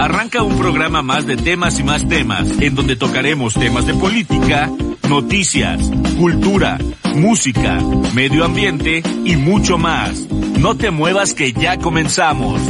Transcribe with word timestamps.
Arranca 0.01 0.43
un 0.43 0.57
programa 0.57 1.03
más 1.03 1.27
de 1.27 1.37
temas 1.37 1.79
y 1.79 1.83
más 1.83 2.09
temas, 2.09 2.49
en 2.63 2.75
donde 2.75 2.97
tocaremos 2.97 3.53
temas 3.53 3.85
de 3.85 3.93
política, 3.93 4.71
noticias, 5.09 5.91
cultura, 6.19 6.79
música, 7.15 7.79
medio 8.15 8.45
ambiente 8.45 9.03
y 9.25 9.37
mucho 9.37 9.79
más. 9.79 10.29
No 10.59 10.77
te 10.77 10.91
muevas 10.91 11.35
que 11.35 11.53
ya 11.53 11.79
comenzamos. 11.79 12.61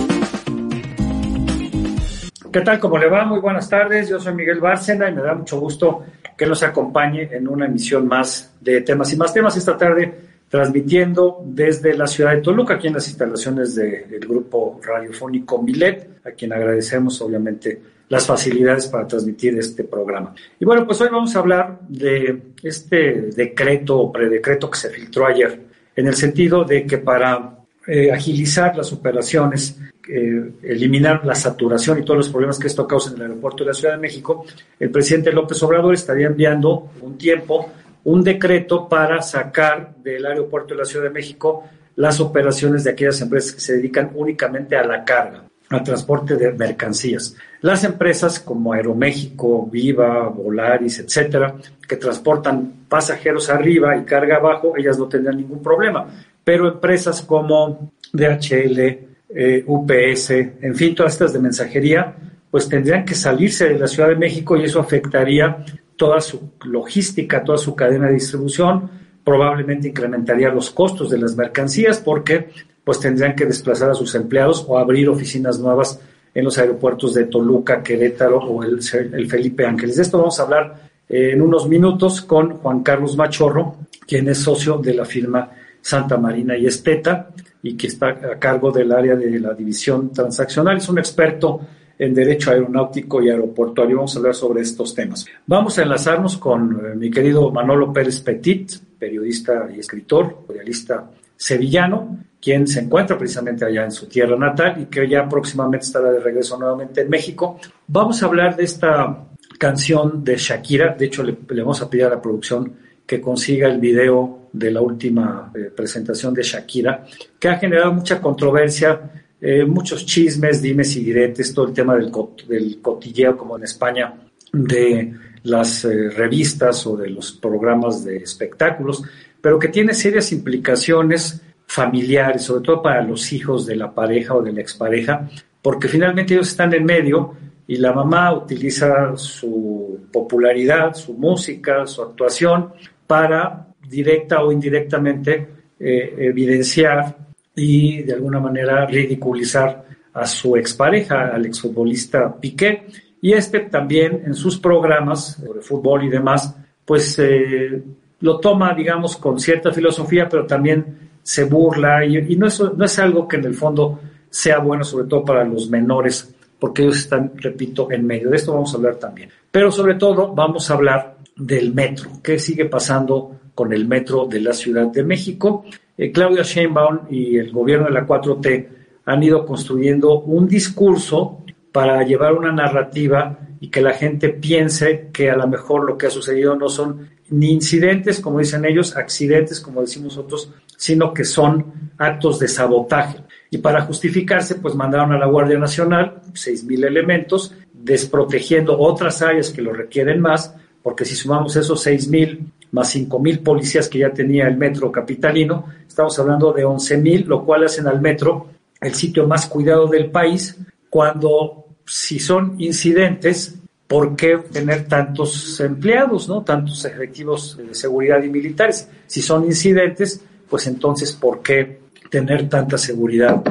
¿Qué 2.53 2.61
tal? 2.61 2.79
¿Cómo 2.79 2.99
le 2.99 3.09
va? 3.09 3.25
Muy 3.25 3.41
buenas 3.41 3.69
tardes. 3.69 4.09
Yo 4.09 4.21
soy 4.21 4.35
Miguel 4.35 4.61
Bárcena 4.61 5.09
y 5.09 5.15
me 5.15 5.23
da 5.23 5.35
mucho 5.35 5.59
gusto 5.59 6.05
que 6.37 6.47
nos 6.47 6.63
acompañe 6.63 7.29
en 7.33 7.49
una 7.49 7.67
emisión 7.67 8.07
más 8.07 8.53
de 8.61 8.81
temas 8.81 9.13
y 9.13 9.17
más 9.17 9.33
temas 9.33 9.57
esta 9.57 9.77
tarde 9.77 10.15
transmitiendo 10.49 11.43
desde 11.45 11.97
la 11.97 12.07
ciudad 12.07 12.33
de 12.33 12.41
Toluca, 12.41 12.75
aquí 12.75 12.87
en 12.87 12.95
las 12.95 13.09
instalaciones 13.09 13.75
del 13.75 14.21
grupo 14.21 14.81
radiofónico 14.85 15.61
Milet, 15.61 16.21
a 16.25 16.31
quien 16.31 16.53
agradecemos 16.53 17.21
obviamente 17.23 17.94
las 18.15 18.27
facilidades 18.27 18.87
para 18.87 19.09
transmitir 19.09 19.59
este 19.59 19.83
programa. 19.83 20.33
Y 20.61 20.65
bueno, 20.65 20.87
pues 20.87 21.01
hoy 21.01 21.09
vamos 21.11 21.35
a 21.35 21.41
hablar 21.41 21.81
de 21.89 22.43
este 22.63 23.31
decreto 23.35 23.99
o 23.99 24.13
predecreto 24.13 24.71
que 24.71 24.79
se 24.79 24.91
filtró 24.91 25.27
ayer, 25.27 25.61
en 25.97 26.07
el 26.07 26.15
sentido 26.15 26.63
de 26.63 26.87
que 26.87 26.99
para 26.99 27.59
eh, 27.89 28.13
agilizar 28.13 28.77
las 28.77 28.93
operaciones, 28.93 29.81
eh, 30.09 30.53
eliminar 30.63 31.27
la 31.27 31.35
saturación 31.35 31.99
y 31.99 32.05
todos 32.05 32.19
los 32.19 32.29
problemas 32.29 32.59
que 32.59 32.69
esto 32.69 32.87
causa 32.87 33.11
en 33.11 33.17
el 33.17 33.23
aeropuerto 33.23 33.65
de 33.65 33.71
la 33.71 33.75
Ciudad 33.75 33.95
de 33.95 34.01
México, 34.01 34.47
el 34.79 34.91
presidente 34.91 35.33
López 35.33 35.61
Obrador 35.65 35.93
estaría 35.93 36.29
enviando 36.29 36.91
un 37.01 37.19
tiempo 37.19 37.73
un 38.05 38.23
decreto 38.23 38.89
para 38.89 39.23
sacar 39.23 39.97
del 39.97 40.25
aeropuerto 40.25 40.75
de 40.75 40.79
la 40.81 40.85
Ciudad 40.85 41.07
de 41.07 41.11
México 41.11 41.65
las 41.97 42.21
operaciones 42.21 42.85
de 42.85 42.91
aquellas 42.91 43.21
empresas 43.21 43.55
que 43.55 43.61
se 43.61 43.77
dedican 43.77 44.13
únicamente 44.15 44.77
a 44.77 44.85
la 44.85 45.05
carga, 45.05 45.45
al 45.71 45.83
transporte 45.83 46.37
de 46.37 46.53
mercancías. 46.53 47.37
Las 47.61 47.85
empresas 47.85 48.39
como 48.41 48.73
Aeroméxico, 48.73 49.67
Viva, 49.67 50.29
Volaris, 50.29 50.99
etcétera, 50.99 51.55
que 51.89 51.97
transportan 51.97 52.87
pasajeros 52.89 53.49
arriba 53.51 53.97
y 53.97 54.05
carga 54.05 54.37
abajo, 54.37 54.75
ellas 54.77 54.99
no 54.99 55.09
tendrán 55.09 55.37
ningún 55.37 55.63
problema. 55.63 56.07
Pero 56.43 56.69
empresas 56.69 57.23
como 57.23 57.93
DHL, 58.13 58.99
eh, 59.37 59.65
UPS, 59.67 60.31
en 60.31 60.75
fin, 60.75 60.95
todas 60.95 61.15
estas 61.15 61.33
de 61.33 61.41
mensajería, 61.41 62.15
pues 62.51 62.69
tendrían 62.69 63.05
que 63.05 63.15
salirse 63.15 63.69
de 63.69 63.79
la 63.79 63.89
Ciudad 63.89 64.11
de 64.11 64.17
México 64.17 64.57
y 64.57 64.65
eso 64.65 64.79
afectaría 64.79 65.65
toda 65.97 66.21
su 66.21 66.53
logística, 66.65 67.43
toda 67.43 67.59
su 67.59 67.75
cadena 67.75 68.07
de 68.07 68.15
distribución, 68.15 68.91
probablemente 69.25 69.89
incrementaría 69.89 70.51
los 70.51 70.71
costos 70.71 71.11
de 71.11 71.19
las 71.19 71.35
mercancías 71.35 71.99
porque 71.99 72.51
pues 72.85 73.01
tendrían 73.01 73.35
que 73.35 73.47
desplazar 73.47 73.91
a 73.91 73.95
sus 73.95 74.15
empleados 74.15 74.65
o 74.69 74.79
abrir 74.79 75.09
oficinas 75.09 75.59
nuevas 75.59 75.99
en 76.35 76.45
los 76.45 76.59
aeropuertos 76.59 77.15
de 77.15 77.27
Toluca, 77.27 77.83
Querétaro 77.83 78.39
o 78.39 78.63
el, 78.63 78.81
el 79.13 79.27
Felipe 79.29 79.65
Ángeles. 79.65 79.97
De 79.97 80.03
esto 80.03 80.19
vamos 80.19 80.39
a 80.39 80.43
hablar 80.43 80.91
eh, 81.09 81.31
en 81.33 81.43
unos 81.43 81.69
minutos 81.69 82.23
con 82.23 82.59
Juan 82.59 82.83
Carlos 82.83 83.17
Machorro, 83.17 83.77
quien 84.07 84.29
es 84.29 84.39
socio 84.39 84.79
de 84.79 84.95
la 84.95 85.05
firma 85.05 85.51
Santa 85.81 86.17
Marina 86.17 86.57
y 86.57 86.67
Esteta 86.67 87.29
y 87.63 87.77
que 87.77 87.87
está 87.87 88.09
a 88.09 88.39
cargo 88.39 88.71
del 88.71 88.93
área 88.93 89.17
de 89.17 89.39
la 89.39 89.55
división 89.55 90.13
transaccional. 90.13 90.79
Es 90.79 90.89
un 90.89 90.99
experto 90.99 91.61
en 91.99 92.13
Derecho 92.13 92.51
Aeronáutico 92.51 93.23
y 93.23 93.31
Aeroportuario. 93.31 93.97
Vamos 93.97 94.17
a 94.17 94.19
hablar 94.19 94.35
sobre 94.35 94.63
estos 94.63 94.95
temas. 94.95 95.25
Vamos 95.47 95.79
a 95.79 95.83
enlazarnos 95.83 96.37
con 96.39 96.73
eh, 96.73 96.95
mi 96.97 97.11
querido 97.11 97.51
Manolo 97.51 97.93
Pérez 97.93 98.21
Petit, 98.21 98.73
periodista 98.99 99.69
y 99.75 99.81
escritor, 99.81 100.45
periodista 100.47 101.11
sevillano, 101.37 102.19
quien 102.45 102.67
se 102.67 102.81
encuentra 102.81 103.17
precisamente 103.17 103.65
allá 103.65 103.85
en 103.85 103.91
su 103.91 104.07
tierra 104.07 104.37
natal 104.37 104.75
y 104.79 104.85
que 104.85 105.09
ya 105.09 105.27
próximamente 105.27 105.87
estará 105.87 106.13
de 106.13 106.21
regreso 106.21 106.59
nuevamente 106.59 107.01
en 107.01 107.09
México. 107.09 107.59
Vamos 107.87 108.23
a 108.23 108.27
hablar 108.27 108.55
de 108.55 108.65
esta 108.65 109.29
canción 109.59 110.23
de 110.23 110.37
Shakira. 110.37 110.95
De 110.95 111.07
hecho, 111.07 111.23
le, 111.23 111.39
vamos 111.49 111.81
a 111.81 111.89
pedir 111.89 112.05
a 112.05 112.11
la 112.11 112.21
producción 112.21 112.71
que 113.07 113.19
consiga 113.19 113.67
el 113.67 113.81
video 113.81 114.49
de 114.53 114.71
la 114.71 114.83
última 114.83 115.51
eh, 115.55 115.71
presentación 115.75 116.35
de 116.35 116.43
Shakira, 116.43 117.07
que 117.39 117.49
ha 117.49 117.57
generado 117.57 117.95
mucha 117.95 118.21
controversia 118.21 119.01
eh, 119.41 119.65
muchos 119.65 120.05
chismes, 120.05 120.61
dimes 120.61 120.97
y 120.97 121.05
diretes, 121.05 121.55
todo 121.55 121.69
el 121.69 121.73
tema 121.73 121.97
del, 121.97 122.13
del 122.47 122.79
cotilleo, 122.83 123.39
como 123.39 123.57
en 123.57 123.65
España, 123.65 124.15
de 124.53 125.15
las 125.45 125.87
eh, 125.87 126.11
revistas 126.11 126.87
o 126.87 126.95
de 126.95 127.09
los 127.09 127.33
programas 127.33 128.05
de 128.05 128.17
espectáculos, 128.19 129.03
pero 129.41 129.59
que 129.59 129.69
tiene 129.69 129.95
serias 129.95 130.31
implicaciones 130.33 131.41
familiares, 131.75 132.45
sobre 132.45 132.63
todo 132.63 132.81
para 132.81 133.03
los 133.03 133.33
hijos 133.33 133.67
de 133.67 133.75
la 133.75 133.93
pareja 133.93 134.35
o 134.35 134.43
de 134.43 134.53
la 134.53 134.61
expareja, 134.61 135.29
porque 135.61 135.89
finalmente 135.89 136.35
ellos 136.35 136.49
están 136.49 136.73
en 136.73 136.85
medio 136.85 137.35
y 137.67 137.79
la 137.79 137.93
mamá 137.93 138.33
utiliza 138.33 139.17
su 139.17 140.07
popularidad, 140.13 140.95
su 140.95 141.15
música, 141.15 141.85
su 141.85 142.03
actuación 142.03 142.73
para 143.09 143.67
directa 143.89 144.45
o 144.45 144.53
indirectamente 144.53 145.49
eh, 145.81 146.15
evidenciar 146.17 147.17
y 147.57 148.03
de 148.05 148.13
alguna 148.13 148.39
manera 148.39 148.87
ridiculizar 148.87 149.85
a 150.13 150.27
su 150.27 150.57
expareja, 150.57 151.35
al 151.35 151.45
exfutbolista 151.45 152.37
Piqué. 152.39 152.87
Y 153.21 153.33
este 153.33 153.61
también 153.61 154.23
en 154.25 154.35
sus 154.35 154.61
programas 154.61 155.41
sobre 155.45 155.61
fútbol 155.61 156.05
y 156.05 156.09
demás, 156.09 156.55
pues 156.85 157.19
eh, 157.19 157.83
lo 158.21 158.39
toma, 158.39 158.75
digamos, 158.75 159.17
con 159.17 159.41
cierta 159.41 159.73
filosofía, 159.73 160.29
pero 160.29 160.47
también 160.47 161.05
se 161.25 161.43
burla 161.43 162.05
y, 162.05 162.37
no, 162.37 162.47
es, 162.47 162.61
no 162.61 162.85
es 162.85 162.99
algo 163.01 163.27
que 163.27 163.39
en 163.39 163.47
el 163.47 163.55
fondo 163.55 163.99
sea 164.31 164.59
bueno, 164.59 164.85
sobre 164.85 165.09
todo 165.09 165.25
para 165.25 165.43
los 165.43 165.69
menores, 165.69 166.33
porque 166.61 166.83
ellos 166.83 166.99
están, 166.99 167.33
repito, 167.35 167.91
en 167.91 168.07
medio. 168.07 168.31
De 168.31 168.37
esto 168.37 168.53
vamos 168.53 168.73
a 168.73 168.77
hablar 168.77 168.95
también. 168.95 169.31
Pero 169.51 169.73
sobre 169.73 169.97
todo 169.97 170.33
vamos 170.33 170.71
a 170.71 170.75
hablar 170.75 171.17
del 171.35 171.75
metro, 171.75 172.11
qué 172.23 172.39
sigue 172.39 172.67
pasando 172.67 173.41
con 173.57 173.73
el 173.73 173.89
metro 173.89 174.27
de 174.27 174.41
la 174.41 174.53
Ciudad 174.53 174.87
de 174.87 175.03
México 175.03 175.65
eh, 175.97 176.11
Claudia 176.11 176.43
Sheinbaum 176.43 177.01
y 177.11 177.37
el 177.37 177.53
gobierno 177.53 177.87
de 177.87 177.93
la 177.93 178.07
4T 178.07 178.69
han 179.05 179.23
ido 179.23 179.47
construyendo 179.47 180.21
un 180.21 180.49
discurso 180.49 181.45
para 181.73 182.03
llevar 182.05 182.35
una 182.35 182.53
narrativa 182.53 183.39
y 183.61 183.69
que 183.69 183.81
la 183.81 183.93
gente 183.93 184.31
piense 184.31 185.11
que 185.13 185.31
a 185.31 185.37
lo 185.37 185.47
mejor 185.47 185.85
lo 185.85 185.97
que 185.97 186.07
ha 186.07 186.11
sucedido 186.11 186.57
no 186.57 186.69
son 186.69 187.11
ni 187.31 187.53
incidentes, 187.53 188.21
como 188.21 188.39
dicen 188.39 188.65
ellos, 188.65 188.97
accidentes, 188.97 189.61
como 189.61 189.81
decimos 189.81 190.17
nosotros, 190.17 190.53
sino 190.85 191.15
que 191.15 191.25
son 191.25 191.93
actos 191.97 192.39
de 192.39 192.47
sabotaje. 192.47 193.17
Y 193.49 193.57
para 193.57 193.87
justificarse, 193.87 194.57
pues 194.57 194.75
mandaron 194.75 195.13
a 195.13 195.19
la 195.19 195.25
Guardia 195.25 195.59
Nacional 195.59 196.21
6.000 196.35 196.85
elementos, 196.85 197.55
desprotegiendo 197.73 198.79
otras 198.79 199.23
áreas 199.23 199.49
que 199.49 199.63
lo 199.63 199.73
requieren 199.73 200.21
más, 200.21 200.55
porque 200.83 201.07
si 201.07 201.15
sumamos 201.15 201.57
esos 201.57 201.87
6.000 201.87 202.39
más 202.73 202.95
5.000 202.95 203.43
policías 203.43 203.89
que 203.89 204.01
ya 204.01 204.11
tenía 204.11 204.47
el 204.47 204.59
metro 204.59 204.93
capitalino, 204.93 205.65
estamos 205.89 206.19
hablando 206.19 206.53
de 206.53 206.67
11.000, 206.67 207.25
lo 207.25 207.47
cual 207.47 207.65
hacen 207.65 207.87
al 207.87 208.03
metro 208.03 208.49
el 208.79 208.95
sitio 208.95 209.27
más 209.27 209.47
cuidado 209.47 209.87
del 209.87 210.11
país, 210.11 210.59
cuando 210.91 211.65
si 211.87 212.19
son 212.19 212.57
incidentes, 212.59 213.55
¿por 213.87 214.17
qué 214.17 214.37
tener 214.53 214.87
tantos 214.87 215.59
empleados, 215.61 216.29
no? 216.29 216.43
tantos 216.43 216.85
efectivos 216.85 217.57
de 217.57 217.75
seguridad 217.75 218.23
y 218.23 218.29
militares? 218.29 218.87
Si 219.07 219.23
son 219.23 219.47
incidentes, 219.47 220.21
pues 220.55 220.69
entonces, 220.69 221.11
¿por 221.11 221.43
qué 221.43 221.81
tener 222.09 222.49
tanta 222.49 222.79
seguridad 222.79 223.43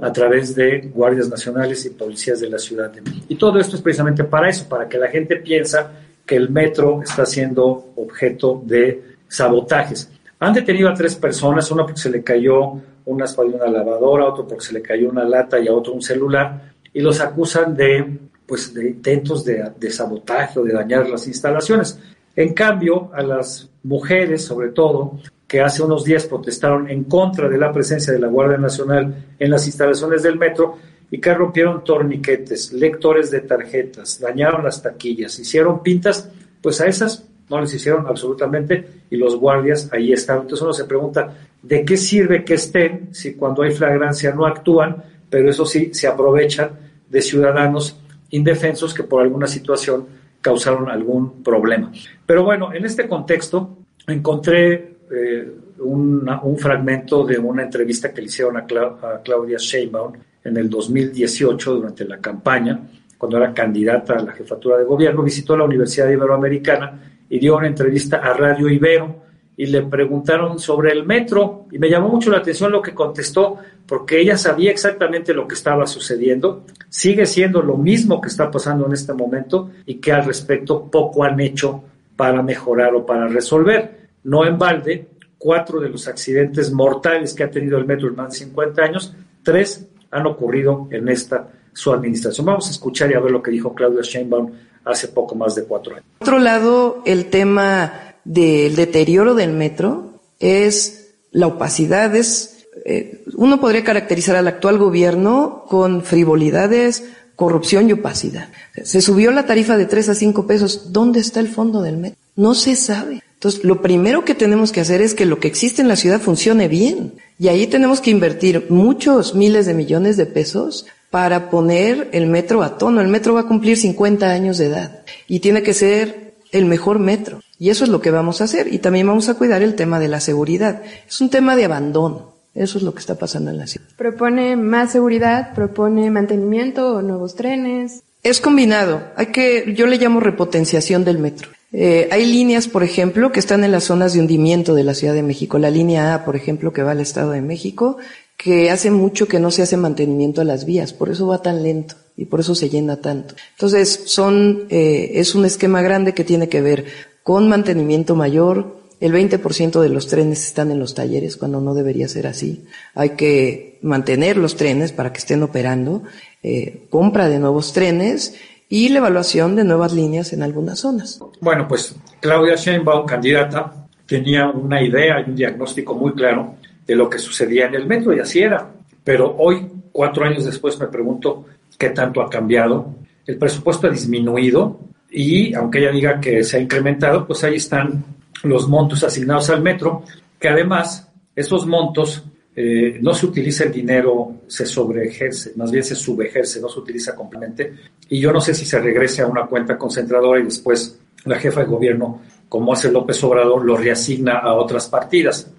a 0.00 0.10
través 0.10 0.54
de 0.54 0.90
guardias 0.94 1.28
nacionales 1.28 1.84
y 1.84 1.90
policías 1.90 2.40
de 2.40 2.48
la 2.48 2.58
ciudad? 2.58 2.90
Y 3.28 3.34
todo 3.34 3.58
esto 3.58 3.76
es 3.76 3.82
precisamente 3.82 4.24
para 4.24 4.48
eso, 4.48 4.66
para 4.66 4.88
que 4.88 4.96
la 4.96 5.08
gente 5.08 5.36
piensa 5.36 5.92
que 6.24 6.34
el 6.34 6.48
metro 6.48 7.02
está 7.02 7.26
siendo 7.26 7.92
objeto 7.96 8.62
de 8.64 9.02
sabotajes. 9.28 10.10
Han 10.40 10.54
detenido 10.54 10.88
a 10.88 10.94
tres 10.94 11.14
personas, 11.16 11.70
una 11.70 11.84
porque 11.84 12.00
se 12.00 12.08
le 12.08 12.24
cayó 12.24 12.80
una 13.04 13.26
una 13.36 13.66
lavadora, 13.66 14.24
otro 14.24 14.48
porque 14.48 14.64
se 14.64 14.72
le 14.72 14.80
cayó 14.80 15.10
una 15.10 15.24
lata 15.24 15.60
y 15.60 15.68
a 15.68 15.74
otro 15.74 15.92
un 15.92 16.00
celular, 16.00 16.72
y 16.90 17.02
los 17.02 17.20
acusan 17.20 17.76
de, 17.76 18.18
pues, 18.46 18.72
de 18.72 18.88
intentos 18.88 19.44
de, 19.44 19.72
de 19.78 19.90
sabotaje 19.90 20.58
o 20.58 20.64
de 20.64 20.72
dañar 20.72 21.06
las 21.06 21.26
instalaciones. 21.26 21.98
En 22.34 22.54
cambio, 22.54 23.10
a 23.12 23.20
las 23.22 23.68
mujeres, 23.82 24.42
sobre 24.42 24.70
todo, 24.70 25.18
que 25.46 25.60
hace 25.60 25.82
unos 25.82 26.04
días 26.04 26.26
protestaron 26.26 26.90
en 26.90 27.04
contra 27.04 27.48
de 27.48 27.58
la 27.58 27.72
presencia 27.72 28.12
de 28.12 28.18
la 28.18 28.28
Guardia 28.28 28.58
Nacional 28.58 29.26
en 29.38 29.50
las 29.50 29.66
instalaciones 29.66 30.22
del 30.22 30.38
metro, 30.38 30.78
y 31.10 31.20
que 31.20 31.34
rompieron 31.34 31.84
torniquetes, 31.84 32.72
lectores 32.72 33.30
de 33.30 33.40
tarjetas, 33.40 34.20
dañaron 34.20 34.64
las 34.64 34.82
taquillas, 34.82 35.38
hicieron 35.38 35.82
pintas, 35.82 36.30
pues 36.60 36.80
a 36.80 36.86
esas 36.86 37.26
no 37.48 37.60
les 37.60 37.72
hicieron 37.74 38.06
absolutamente 38.06 39.02
y 39.08 39.16
los 39.16 39.36
guardias 39.36 39.88
ahí 39.92 40.12
están. 40.12 40.40
Entonces 40.40 40.62
uno 40.62 40.72
se 40.72 40.84
pregunta, 40.84 41.32
¿de 41.62 41.84
qué 41.84 41.96
sirve 41.96 42.44
que 42.44 42.54
estén 42.54 43.14
si 43.14 43.34
cuando 43.34 43.62
hay 43.62 43.70
flagrancia 43.70 44.34
no 44.34 44.46
actúan, 44.46 45.02
pero 45.30 45.48
eso 45.48 45.64
sí, 45.64 45.90
se 45.94 46.08
aprovechan 46.08 46.70
de 47.08 47.22
ciudadanos 47.22 48.00
indefensos 48.30 48.92
que 48.92 49.04
por 49.04 49.22
alguna 49.22 49.46
situación 49.46 50.06
causaron 50.40 50.90
algún 50.90 51.44
problema? 51.44 51.92
Pero 52.24 52.42
bueno, 52.42 52.72
en 52.74 52.84
este 52.84 53.08
contexto 53.08 53.76
encontré 54.08 54.95
eh, 55.10 55.52
un 55.78 56.56
fragmento 56.58 57.24
de 57.24 57.38
una 57.38 57.62
entrevista 57.62 58.12
que 58.12 58.20
le 58.20 58.26
hicieron 58.26 58.56
a, 58.56 58.60
a 58.60 59.22
Claudia 59.22 59.58
Sheinbaum 59.58 60.12
en 60.44 60.56
el 60.56 60.70
2018 60.70 61.74
durante 61.74 62.04
la 62.04 62.18
campaña, 62.18 62.80
cuando 63.18 63.38
era 63.38 63.52
candidata 63.52 64.14
a 64.14 64.22
la 64.22 64.32
jefatura 64.32 64.78
de 64.78 64.84
gobierno, 64.84 65.22
visitó 65.22 65.56
la 65.56 65.64
Universidad 65.64 66.08
Iberoamericana 66.08 67.16
y 67.28 67.38
dio 67.38 67.56
una 67.56 67.66
entrevista 67.66 68.18
a 68.18 68.32
Radio 68.32 68.68
Ibero 68.68 69.26
y 69.56 69.66
le 69.66 69.82
preguntaron 69.82 70.58
sobre 70.58 70.92
el 70.92 71.04
metro 71.04 71.66
y 71.72 71.78
me 71.78 71.88
llamó 71.88 72.08
mucho 72.08 72.30
la 72.30 72.38
atención 72.38 72.70
lo 72.70 72.82
que 72.82 72.94
contestó 72.94 73.56
porque 73.86 74.20
ella 74.20 74.36
sabía 74.36 74.70
exactamente 74.70 75.32
lo 75.32 75.48
que 75.48 75.54
estaba 75.54 75.86
sucediendo, 75.86 76.64
sigue 76.88 77.24
siendo 77.24 77.62
lo 77.62 77.76
mismo 77.76 78.20
que 78.20 78.28
está 78.28 78.50
pasando 78.50 78.86
en 78.86 78.92
este 78.92 79.14
momento 79.14 79.70
y 79.86 79.94
que 79.94 80.12
al 80.12 80.24
respecto 80.24 80.90
poco 80.90 81.24
han 81.24 81.40
hecho 81.40 81.82
para 82.16 82.42
mejorar 82.42 82.94
o 82.94 83.06
para 83.06 83.28
resolver. 83.28 84.05
No 84.26 84.44
en 84.44 84.58
balde, 84.58 85.08
cuatro 85.38 85.80
de 85.80 85.88
los 85.88 86.08
accidentes 86.08 86.72
mortales 86.72 87.32
que 87.32 87.44
ha 87.44 87.50
tenido 87.50 87.78
el 87.78 87.86
metro 87.86 88.08
en 88.08 88.16
más 88.16 88.32
de 88.32 88.38
50 88.38 88.82
años, 88.82 89.14
tres 89.42 89.86
han 90.10 90.26
ocurrido 90.26 90.88
en 90.90 91.08
esta 91.08 91.48
su 91.72 91.92
administración. 91.92 92.46
Vamos 92.46 92.66
a 92.68 92.70
escuchar 92.70 93.10
y 93.10 93.14
a 93.14 93.20
ver 93.20 93.30
lo 93.30 93.42
que 93.42 93.50
dijo 93.50 93.74
Claudia 93.74 94.00
Sheinbaum 94.02 94.50
hace 94.84 95.08
poco 95.08 95.34
más 95.34 95.54
de 95.54 95.64
cuatro 95.64 95.94
años. 95.94 96.06
Por 96.18 96.28
otro 96.28 96.38
lado, 96.40 97.02
el 97.06 97.26
tema 97.26 98.16
del 98.24 98.74
deterioro 98.74 99.34
del 99.34 99.52
metro 99.52 100.20
es 100.40 101.14
la 101.30 101.46
opacidad, 101.46 102.16
es, 102.16 102.66
eh, 102.84 103.22
uno 103.36 103.60
podría 103.60 103.84
caracterizar 103.84 104.36
al 104.36 104.48
actual 104.48 104.78
gobierno 104.78 105.64
con 105.68 106.02
frivolidades, 106.02 107.04
corrupción 107.36 107.88
y 107.88 107.92
opacidad. 107.92 108.48
Se 108.82 109.00
subió 109.00 109.30
la 109.30 109.46
tarifa 109.46 109.76
de 109.76 109.86
3 109.86 110.08
a 110.08 110.14
5 110.14 110.46
pesos. 110.46 110.92
¿Dónde 110.92 111.20
está 111.20 111.40
el 111.40 111.48
fondo 111.48 111.82
del 111.82 111.98
metro? 111.98 112.18
No 112.34 112.54
se 112.54 112.74
sabe. 112.74 113.22
Entonces, 113.46 113.64
lo 113.64 113.80
primero 113.80 114.24
que 114.24 114.34
tenemos 114.34 114.72
que 114.72 114.80
hacer 114.80 115.00
es 115.00 115.14
que 115.14 115.24
lo 115.24 115.38
que 115.38 115.46
existe 115.46 115.80
en 115.80 115.86
la 115.86 115.94
ciudad 115.94 116.20
funcione 116.20 116.66
bien. 116.66 117.12
Y 117.38 117.46
ahí 117.46 117.68
tenemos 117.68 118.00
que 118.00 118.10
invertir 118.10 118.66
muchos 118.70 119.36
miles 119.36 119.66
de 119.66 119.74
millones 119.74 120.16
de 120.16 120.26
pesos 120.26 120.84
para 121.10 121.48
poner 121.48 122.08
el 122.10 122.26
metro 122.26 122.64
a 122.64 122.76
tono. 122.76 123.00
El 123.00 123.06
metro 123.06 123.34
va 123.34 123.42
a 123.42 123.46
cumplir 123.46 123.76
50 123.76 124.28
años 124.28 124.58
de 124.58 124.66
edad 124.66 125.02
y 125.28 125.38
tiene 125.38 125.62
que 125.62 125.74
ser 125.74 126.34
el 126.50 126.64
mejor 126.64 126.98
metro. 126.98 127.40
Y 127.60 127.70
eso 127.70 127.84
es 127.84 127.90
lo 127.90 128.00
que 128.00 128.10
vamos 128.10 128.40
a 128.40 128.44
hacer. 128.44 128.74
Y 128.74 128.78
también 128.78 129.06
vamos 129.06 129.28
a 129.28 129.34
cuidar 129.34 129.62
el 129.62 129.76
tema 129.76 130.00
de 130.00 130.08
la 130.08 130.18
seguridad. 130.18 130.82
Es 131.06 131.20
un 131.20 131.30
tema 131.30 131.54
de 131.54 131.66
abandono. 131.66 132.34
Eso 132.52 132.78
es 132.78 132.82
lo 132.82 132.94
que 132.94 133.00
está 133.00 133.14
pasando 133.14 133.52
en 133.52 133.58
la 133.58 133.68
ciudad. 133.68 133.86
¿Propone 133.96 134.56
más 134.56 134.90
seguridad? 134.90 135.54
¿Propone 135.54 136.10
mantenimiento 136.10 136.96
o 136.96 137.02
nuevos 137.02 137.36
trenes? 137.36 138.02
Es 138.24 138.40
combinado. 138.40 139.04
Hay 139.14 139.26
que, 139.26 139.72
yo 139.76 139.86
le 139.86 139.98
llamo 139.98 140.18
repotenciación 140.18 141.04
del 141.04 141.18
metro. 141.18 141.50
Eh, 141.72 142.08
hay 142.10 142.26
líneas, 142.26 142.68
por 142.68 142.82
ejemplo, 142.82 143.32
que 143.32 143.40
están 143.40 143.64
en 143.64 143.72
las 143.72 143.84
zonas 143.84 144.12
de 144.12 144.20
hundimiento 144.20 144.74
de 144.74 144.84
la 144.84 144.94
Ciudad 144.94 145.14
de 145.14 145.22
México. 145.22 145.58
La 145.58 145.70
línea 145.70 146.14
A, 146.14 146.24
por 146.24 146.36
ejemplo, 146.36 146.72
que 146.72 146.82
va 146.82 146.92
al 146.92 147.00
Estado 147.00 147.32
de 147.32 147.42
México, 147.42 147.98
que 148.36 148.70
hace 148.70 148.90
mucho 148.90 149.26
que 149.28 149.40
no 149.40 149.50
se 149.50 149.62
hace 149.62 149.76
mantenimiento 149.76 150.40
a 150.40 150.44
las 150.44 150.64
vías, 150.64 150.92
por 150.92 151.08
eso 151.10 151.26
va 151.26 151.42
tan 151.42 151.62
lento 151.62 151.96
y 152.16 152.26
por 152.26 152.40
eso 152.40 152.54
se 152.54 152.68
llena 152.68 153.00
tanto. 153.00 153.34
Entonces, 153.52 154.02
son, 154.06 154.66
eh, 154.70 155.12
es 155.14 155.34
un 155.34 155.44
esquema 155.44 155.82
grande 155.82 156.14
que 156.14 156.24
tiene 156.24 156.48
que 156.48 156.60
ver 156.60 156.86
con 157.22 157.48
mantenimiento 157.48 158.14
mayor. 158.14 158.76
El 159.00 159.12
20% 159.12 159.80
de 159.80 159.88
los 159.90 160.06
trenes 160.06 160.46
están 160.46 160.70
en 160.70 160.78
los 160.78 160.94
talleres 160.94 161.36
cuando 161.36 161.60
no 161.60 161.74
debería 161.74 162.08
ser 162.08 162.26
así. 162.26 162.64
Hay 162.94 163.10
que 163.10 163.78
mantener 163.82 164.38
los 164.38 164.56
trenes 164.56 164.92
para 164.92 165.12
que 165.12 165.18
estén 165.18 165.42
operando, 165.42 166.02
eh, 166.42 166.86
compra 166.88 167.28
de 167.28 167.38
nuevos 167.38 167.72
trenes 167.74 168.34
y 168.68 168.88
la 168.88 168.98
evaluación 168.98 169.56
de 169.56 169.64
nuevas 169.64 169.92
líneas 169.92 170.32
en 170.32 170.42
algunas 170.42 170.80
zonas. 170.80 171.20
Bueno, 171.40 171.68
pues 171.68 171.94
Claudia 172.20 172.56
Sheinbaum, 172.56 173.06
candidata, 173.06 173.86
tenía 174.06 174.48
una 174.48 174.82
idea 174.82 175.20
y 175.20 175.30
un 175.30 175.36
diagnóstico 175.36 175.94
muy 175.94 176.12
claro 176.12 176.54
de 176.86 176.96
lo 176.96 177.08
que 177.08 177.18
sucedía 177.18 177.66
en 177.66 177.74
el 177.74 177.86
metro 177.86 178.14
y 178.14 178.20
así 178.20 178.40
era. 178.40 178.70
Pero 179.04 179.36
hoy, 179.38 179.68
cuatro 179.92 180.24
años 180.24 180.44
después, 180.44 180.78
me 180.80 180.86
pregunto 180.86 181.44
qué 181.78 181.90
tanto 181.90 182.20
ha 182.20 182.30
cambiado. 182.30 182.94
El 183.26 183.38
presupuesto 183.38 183.86
ha 183.86 183.90
disminuido 183.90 184.80
y 185.10 185.54
aunque 185.54 185.78
ella 185.78 185.92
diga 185.92 186.20
que 186.20 186.42
se 186.42 186.56
ha 186.56 186.60
incrementado, 186.60 187.26
pues 187.26 187.42
ahí 187.44 187.56
están 187.56 188.04
los 188.42 188.68
montos 188.68 189.02
asignados 189.02 189.50
al 189.50 189.62
metro, 189.62 190.02
que 190.38 190.48
además 190.48 191.08
esos 191.34 191.66
montos 191.66 192.24
eh, 192.58 192.98
no 193.02 193.12
se 193.12 193.26
utiliza 193.26 193.64
el 193.64 193.72
dinero, 193.72 194.36
se 194.46 194.64
sobreejerce, 194.64 195.52
más 195.56 195.70
bien 195.70 195.84
se 195.84 195.94
subejerce, 195.94 196.58
no 196.58 196.70
se 196.70 196.80
utiliza 196.80 197.14
completamente. 197.14 197.74
Y 198.08 198.18
yo 198.18 198.32
no 198.32 198.40
sé 198.40 198.54
si 198.54 198.64
se 198.64 198.80
regrese 198.80 199.20
a 199.20 199.26
una 199.26 199.44
cuenta 199.44 199.76
concentradora 199.76 200.40
y 200.40 200.44
después 200.44 200.98
la 201.26 201.38
jefa 201.38 201.60
de 201.60 201.66
gobierno, 201.66 202.22
como 202.48 202.72
hace 202.72 202.90
López 202.90 203.22
Obrador, 203.24 203.62
lo 203.62 203.76
reasigna 203.76 204.38
a 204.38 204.54
otras 204.54 204.88
partidas. 204.88 205.52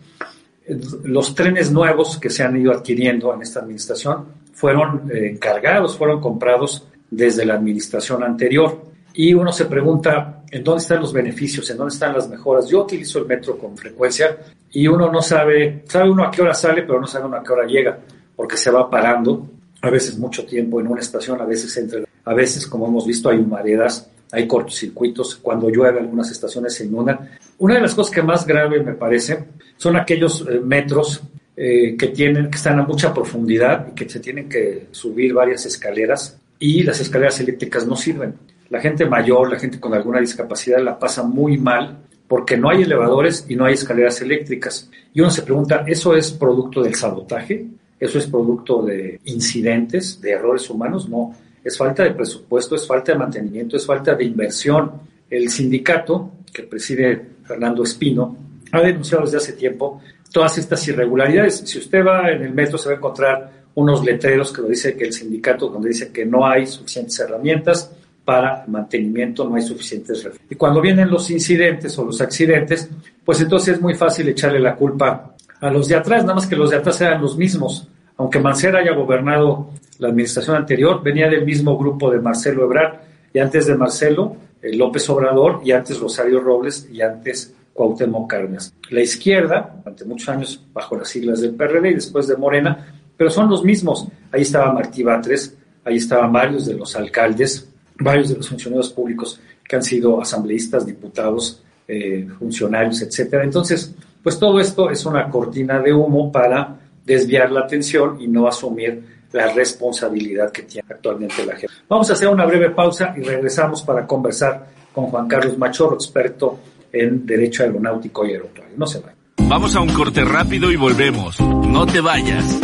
Los 1.03 1.35
trenes 1.35 1.71
nuevos 1.71 2.17
que 2.17 2.31
se 2.31 2.44
han 2.44 2.59
ido 2.59 2.71
adquiriendo 2.71 3.31
en 3.31 3.44
esta 3.44 3.59
administración 3.59 4.25
fueron 4.53 5.11
eh, 5.13 5.27
encargados, 5.27 5.95
fueron 5.95 6.19
comprados 6.19 6.88
desde 7.11 7.45
la 7.45 7.53
administración 7.53 8.23
anterior. 8.23 8.81
Y 9.19 9.33
uno 9.33 9.51
se 9.51 9.65
pregunta, 9.65 10.43
¿en 10.51 10.63
dónde 10.63 10.83
están 10.83 11.01
los 11.01 11.11
beneficios? 11.11 11.67
¿En 11.71 11.77
dónde 11.77 11.91
están 11.91 12.13
las 12.13 12.29
mejoras? 12.29 12.69
Yo 12.69 12.83
utilizo 12.83 13.17
el 13.17 13.25
metro 13.25 13.57
con 13.57 13.75
frecuencia 13.75 14.37
y 14.71 14.87
uno 14.87 15.11
no 15.11 15.23
sabe, 15.23 15.81
sabe 15.87 16.11
uno 16.11 16.23
a 16.23 16.29
qué 16.29 16.43
hora 16.43 16.53
sale, 16.53 16.83
pero 16.83 17.01
no 17.01 17.07
sabe 17.07 17.25
uno 17.25 17.37
a 17.37 17.43
qué 17.43 17.51
hora 17.51 17.65
llega, 17.65 17.97
porque 18.35 18.57
se 18.57 18.69
va 18.69 18.87
parando, 18.87 19.49
a 19.81 19.89
veces 19.89 20.19
mucho 20.19 20.45
tiempo 20.45 20.79
en 20.79 20.85
una 20.85 21.01
estación, 21.01 21.41
a 21.41 21.45
veces 21.45 21.75
entre, 21.77 22.05
a 22.25 22.33
veces, 22.35 22.67
como 22.67 22.85
hemos 22.85 23.07
visto, 23.07 23.29
hay 23.29 23.39
humaredas, 23.39 24.07
hay 24.31 24.45
cortocircuitos, 24.47 25.37
cuando 25.37 25.67
llueve 25.71 25.99
algunas 25.99 26.29
estaciones 26.29 26.75
se 26.75 26.85
inundan. 26.85 27.31
Una 27.57 27.73
de 27.73 27.81
las 27.81 27.95
cosas 27.95 28.13
que 28.13 28.21
más 28.21 28.45
grave 28.45 28.83
me 28.83 28.93
parece 28.93 29.45
son 29.77 29.95
aquellos 29.95 30.45
eh, 30.47 30.59
metros 30.63 31.23
eh, 31.55 31.97
que 31.97 32.09
tienen, 32.09 32.51
que 32.51 32.57
están 32.57 32.79
a 32.79 32.83
mucha 32.83 33.11
profundidad 33.15 33.87
y 33.89 33.95
que 33.95 34.07
se 34.07 34.19
tienen 34.19 34.47
que 34.47 34.89
subir 34.91 35.33
varias 35.33 35.65
escaleras 35.65 36.37
y 36.59 36.83
las 36.83 36.99
escaleras 36.99 37.39
eléctricas 37.39 37.87
no 37.87 37.95
sirven. 37.95 38.35
La 38.69 38.81
gente 38.81 39.05
mayor, 39.05 39.51
la 39.51 39.59
gente 39.59 39.79
con 39.79 39.93
alguna 39.93 40.19
discapacidad 40.19 40.79
la 40.79 40.99
pasa 40.99 41.23
muy 41.23 41.57
mal 41.57 41.99
porque 42.27 42.57
no 42.57 42.69
hay 42.69 42.83
elevadores 42.83 43.45
y 43.47 43.55
no 43.55 43.65
hay 43.65 43.75
escaleras 43.75 44.21
eléctricas. 44.21 44.89
Y 45.13 45.21
uno 45.21 45.31
se 45.31 45.43
pregunta, 45.43 45.85
¿eso 45.87 46.15
es 46.15 46.31
producto 46.31 46.83
del 46.83 46.95
sabotaje? 46.95 47.65
¿Eso 47.99 48.19
es 48.19 48.27
producto 48.27 48.83
de 48.83 49.19
incidentes, 49.25 50.21
de 50.21 50.31
errores 50.31 50.69
humanos? 50.69 51.07
No, 51.07 51.33
es 51.63 51.77
falta 51.77 52.03
de 52.03 52.11
presupuesto, 52.11 52.75
es 52.75 52.85
falta 52.85 53.13
de 53.13 53.18
mantenimiento, 53.18 53.77
es 53.77 53.85
falta 53.85 54.13
de 54.15 54.25
inversión. 54.25 54.92
El 55.30 55.49
sindicato 55.49 56.31
que 56.53 56.63
preside 56.63 57.25
Fernando 57.44 57.83
Espino 57.83 58.37
ha 58.71 58.81
denunciado 58.81 59.23
desde 59.23 59.37
hace 59.37 59.53
tiempo 59.53 60.01
todas 60.31 60.57
estas 60.57 60.85
irregularidades. 60.87 61.63
Si 61.65 61.77
usted 61.77 62.06
va 62.06 62.30
en 62.30 62.44
el 62.44 62.53
metro 62.53 62.77
se 62.77 62.89
va 62.89 62.95
a 62.95 62.97
encontrar 62.97 63.51
unos 63.75 64.03
letreros 64.03 64.51
que 64.51 64.61
lo 64.61 64.68
dice 64.68 64.95
que 64.95 65.06
el 65.06 65.13
sindicato, 65.13 65.69
donde 65.69 65.89
dice 65.89 66.11
que 66.11 66.25
no 66.25 66.45
hay 66.45 66.65
suficientes 66.65 67.19
herramientas, 67.19 67.92
para 68.27 68.65
mantenimiento, 68.67 69.47
no 69.47 69.55
hay 69.55 69.61
suficientes 69.61 70.29
Y 70.49 70.55
cuando 70.55 70.81
vienen 70.81 71.09
los 71.09 71.31
incidentes 71.31 71.97
o 71.97 72.03
los 72.03 72.19
accidentes, 72.19 72.89
pues 73.23 73.39
entonces 73.39 73.75
es 73.75 73.81
muy 73.81 73.95
fácil 73.95 74.27
echarle 74.27 74.59
la 74.59 74.75
culpa 74.75 75.33
a 75.61 75.69
los 75.71 75.87
de 75.87 75.95
atrás, 75.95 76.23
nada 76.23 76.35
más 76.35 76.45
que 76.45 76.57
los 76.57 76.71
de 76.71 76.75
atrás 76.75 76.99
eran 76.99 77.21
los 77.21 77.37
mismos. 77.37 77.87
Aunque 78.17 78.41
Mancera 78.41 78.79
haya 78.79 78.91
gobernado 78.91 79.69
la 79.99 80.09
administración 80.09 80.57
anterior, 80.57 81.01
venía 81.01 81.29
del 81.29 81.45
mismo 81.45 81.77
grupo 81.77 82.11
de 82.11 82.19
Marcelo 82.19 82.65
Ebrard, 82.65 82.95
y 83.33 83.39
antes 83.39 83.65
de 83.65 83.75
Marcelo, 83.75 84.35
eh, 84.61 84.75
López 84.75 85.09
Obrador, 85.09 85.61
y 85.63 85.71
antes 85.71 85.97
Rosario 85.97 86.41
Robles, 86.41 86.89
y 86.91 86.99
antes 86.99 87.55
Cuauhtémoc 87.71 88.29
Cárdenas. 88.29 88.73
La 88.89 88.99
izquierda, 88.99 89.73
durante 89.77 90.03
muchos 90.03 90.27
años 90.27 90.65
bajo 90.73 90.97
las 90.97 91.07
siglas 91.07 91.39
del 91.39 91.55
PRD 91.55 91.91
y 91.91 91.93
después 91.93 92.27
de 92.27 92.35
Morena, 92.35 92.93
pero 93.15 93.29
son 93.29 93.49
los 93.49 93.63
mismos. 93.63 94.05
Ahí 94.33 94.41
estaba 94.41 94.73
Martí 94.73 95.01
Batres, 95.01 95.55
ahí 95.85 95.95
estaban 95.95 96.33
varios 96.33 96.65
de 96.65 96.73
los 96.73 96.93
alcaldes, 96.97 97.69
varios 97.99 98.30
de 98.30 98.35
los 98.35 98.49
funcionarios 98.49 98.89
públicos 98.92 99.39
que 99.68 99.75
han 99.75 99.83
sido 99.83 100.21
asambleístas, 100.21 100.85
diputados, 100.85 101.61
eh, 101.87 102.27
funcionarios, 102.37 103.01
etcétera. 103.01 103.44
Entonces, 103.44 103.94
pues 104.21 104.37
todo 104.39 104.59
esto 104.59 104.89
es 104.89 105.06
una 105.06 105.30
cortina 105.30 105.80
de 105.80 105.94
humo 105.94 106.31
para 106.31 106.75
desviar 107.06 107.51
la 107.51 107.61
atención 107.61 108.19
y 108.19 108.27
no 108.27 108.47
asumir 108.47 109.18
la 109.31 109.54
responsabilidad 109.54 110.51
que 110.51 110.63
tiene 110.63 110.87
actualmente 110.89 111.45
la 111.45 111.56
gente. 111.56 111.73
Vamos 111.87 112.09
a 112.09 112.13
hacer 112.13 112.27
una 112.27 112.45
breve 112.45 112.71
pausa 112.71 113.13
y 113.18 113.21
regresamos 113.21 113.81
para 113.83 114.06
conversar 114.06 114.68
con 114.94 115.06
Juan 115.06 115.27
Carlos 115.27 115.57
Machorro, 115.57 115.95
experto 115.95 116.59
en 116.92 117.25
Derecho 117.25 117.63
Aeronáutico 117.63 118.25
y 118.25 118.31
Aeroportuario. 118.31 118.77
No 118.77 118.87
se 118.87 118.99
vayan. 118.99 119.16
Vamos 119.47 119.75
a 119.75 119.81
un 119.81 119.94
corte 119.94 120.25
rápido 120.25 120.71
y 120.71 120.75
volvemos. 120.75 121.39
No 121.39 121.85
te 121.85 122.01
vayas. 122.01 122.59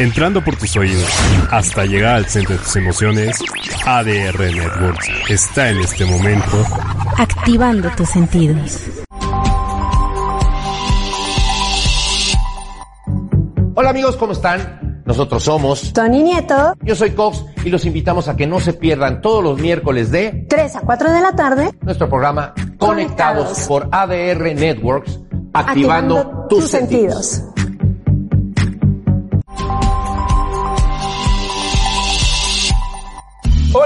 Entrando 0.00 0.42
por 0.42 0.56
tus 0.56 0.74
oídos 0.78 1.10
hasta 1.50 1.84
llegar 1.84 2.14
al 2.14 2.24
centro 2.24 2.56
de 2.56 2.62
tus 2.62 2.74
emociones, 2.76 3.38
ADR 3.84 4.38
Networks 4.38 5.10
está 5.28 5.68
en 5.68 5.80
este 5.80 6.06
momento 6.06 6.64
activando 7.18 7.90
tus 7.90 8.08
sentidos. 8.08 8.80
Hola 13.74 13.90
amigos, 13.90 14.16
¿cómo 14.16 14.32
están? 14.32 15.02
Nosotros 15.04 15.42
somos 15.42 15.92
Tony 15.92 16.22
Nieto. 16.22 16.72
Yo 16.80 16.96
soy 16.96 17.10
Cox 17.10 17.44
y 17.62 17.68
los 17.68 17.84
invitamos 17.84 18.26
a 18.28 18.36
que 18.36 18.46
no 18.46 18.58
se 18.58 18.72
pierdan 18.72 19.20
todos 19.20 19.44
los 19.44 19.60
miércoles 19.60 20.10
de 20.10 20.46
3 20.48 20.76
a 20.76 20.80
4 20.80 21.12
de 21.12 21.20
la 21.20 21.32
tarde 21.32 21.74
nuestro 21.82 22.08
programa 22.08 22.54
Conectados, 22.78 23.66
por 23.68 23.90
ADR 23.92 24.54
Networks, 24.54 25.20
activando, 25.52 26.46
tus, 26.48 26.70
sentidos. 26.70 27.42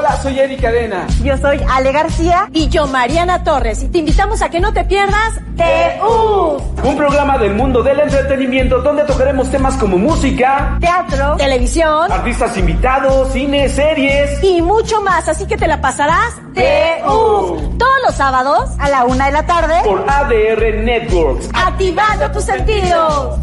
Hola, 0.07 0.21
soy 0.21 0.39
Eric 0.39 0.61
Cadena. 0.61 1.07
Yo 1.23 1.35
soy 1.39 1.59
Ale 1.67 1.91
García. 1.91 2.51
Y 2.53 2.69
yo, 2.69 2.87
Mariana 2.87 3.43
Torres. 3.43 3.83
Y 3.83 3.89
te 3.89 4.01
invitamos 4.01 4.43
a 4.43 4.51
que 4.51 4.61
no 4.61 4.71
te 4.71 4.85
pierdas 4.85 5.41
TU. 5.57 6.63
Un 6.87 6.97
programa 6.99 7.39
del 7.39 7.55
mundo 7.55 7.83
del 7.83 8.01
entretenimiento 8.01 8.83
donde 8.83 9.05
tocaremos 9.05 9.51
temas 9.51 9.77
como 9.77 9.97
música, 9.97 10.77
teatro, 10.79 11.37
televisión, 11.39 12.13
artistas 12.13 12.55
invitados, 12.59 13.33
cine, 13.33 13.67
series 13.71 14.45
y 14.45 14.61
mucho 14.61 15.01
más. 15.01 15.27
Así 15.27 15.47
que 15.47 15.57
te 15.57 15.67
la 15.67 15.81
pasarás 15.81 16.35
TU. 16.53 17.75
Todos 17.79 17.97
los 18.05 18.15
sábados 18.15 18.73
a 18.79 18.91
la 18.91 19.07
una 19.07 19.25
de 19.25 19.33
la 19.33 19.47
tarde 19.47 19.77
por 19.85 20.05
ADR 20.07 20.83
Networks. 20.85 21.49
Activando 21.55 22.31
tus 22.31 22.45
sentidos 22.45 23.39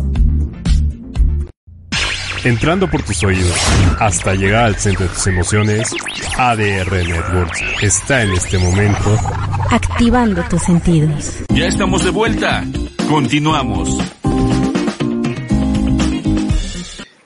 entrando 2.44 2.90
por 2.90 3.04
tus 3.04 3.24
oídos 3.24 3.56
hasta 4.00 4.34
llegar 4.34 4.66
al 4.66 4.76
centro 4.76 5.06
de 5.06 5.14
tus 5.14 5.28
emociones, 5.28 5.94
ADR 6.38 6.92
Networks 6.92 7.62
está 7.82 8.24
en 8.24 8.32
este 8.32 8.58
momento 8.58 9.18
activando 9.72 10.44
tus 10.50 10.62
sentidos. 10.64 11.40
Ya 11.54 11.68
estamos 11.68 12.04
de 12.04 12.12
vuelta. 12.12 12.64
Continuamos. 13.08 13.98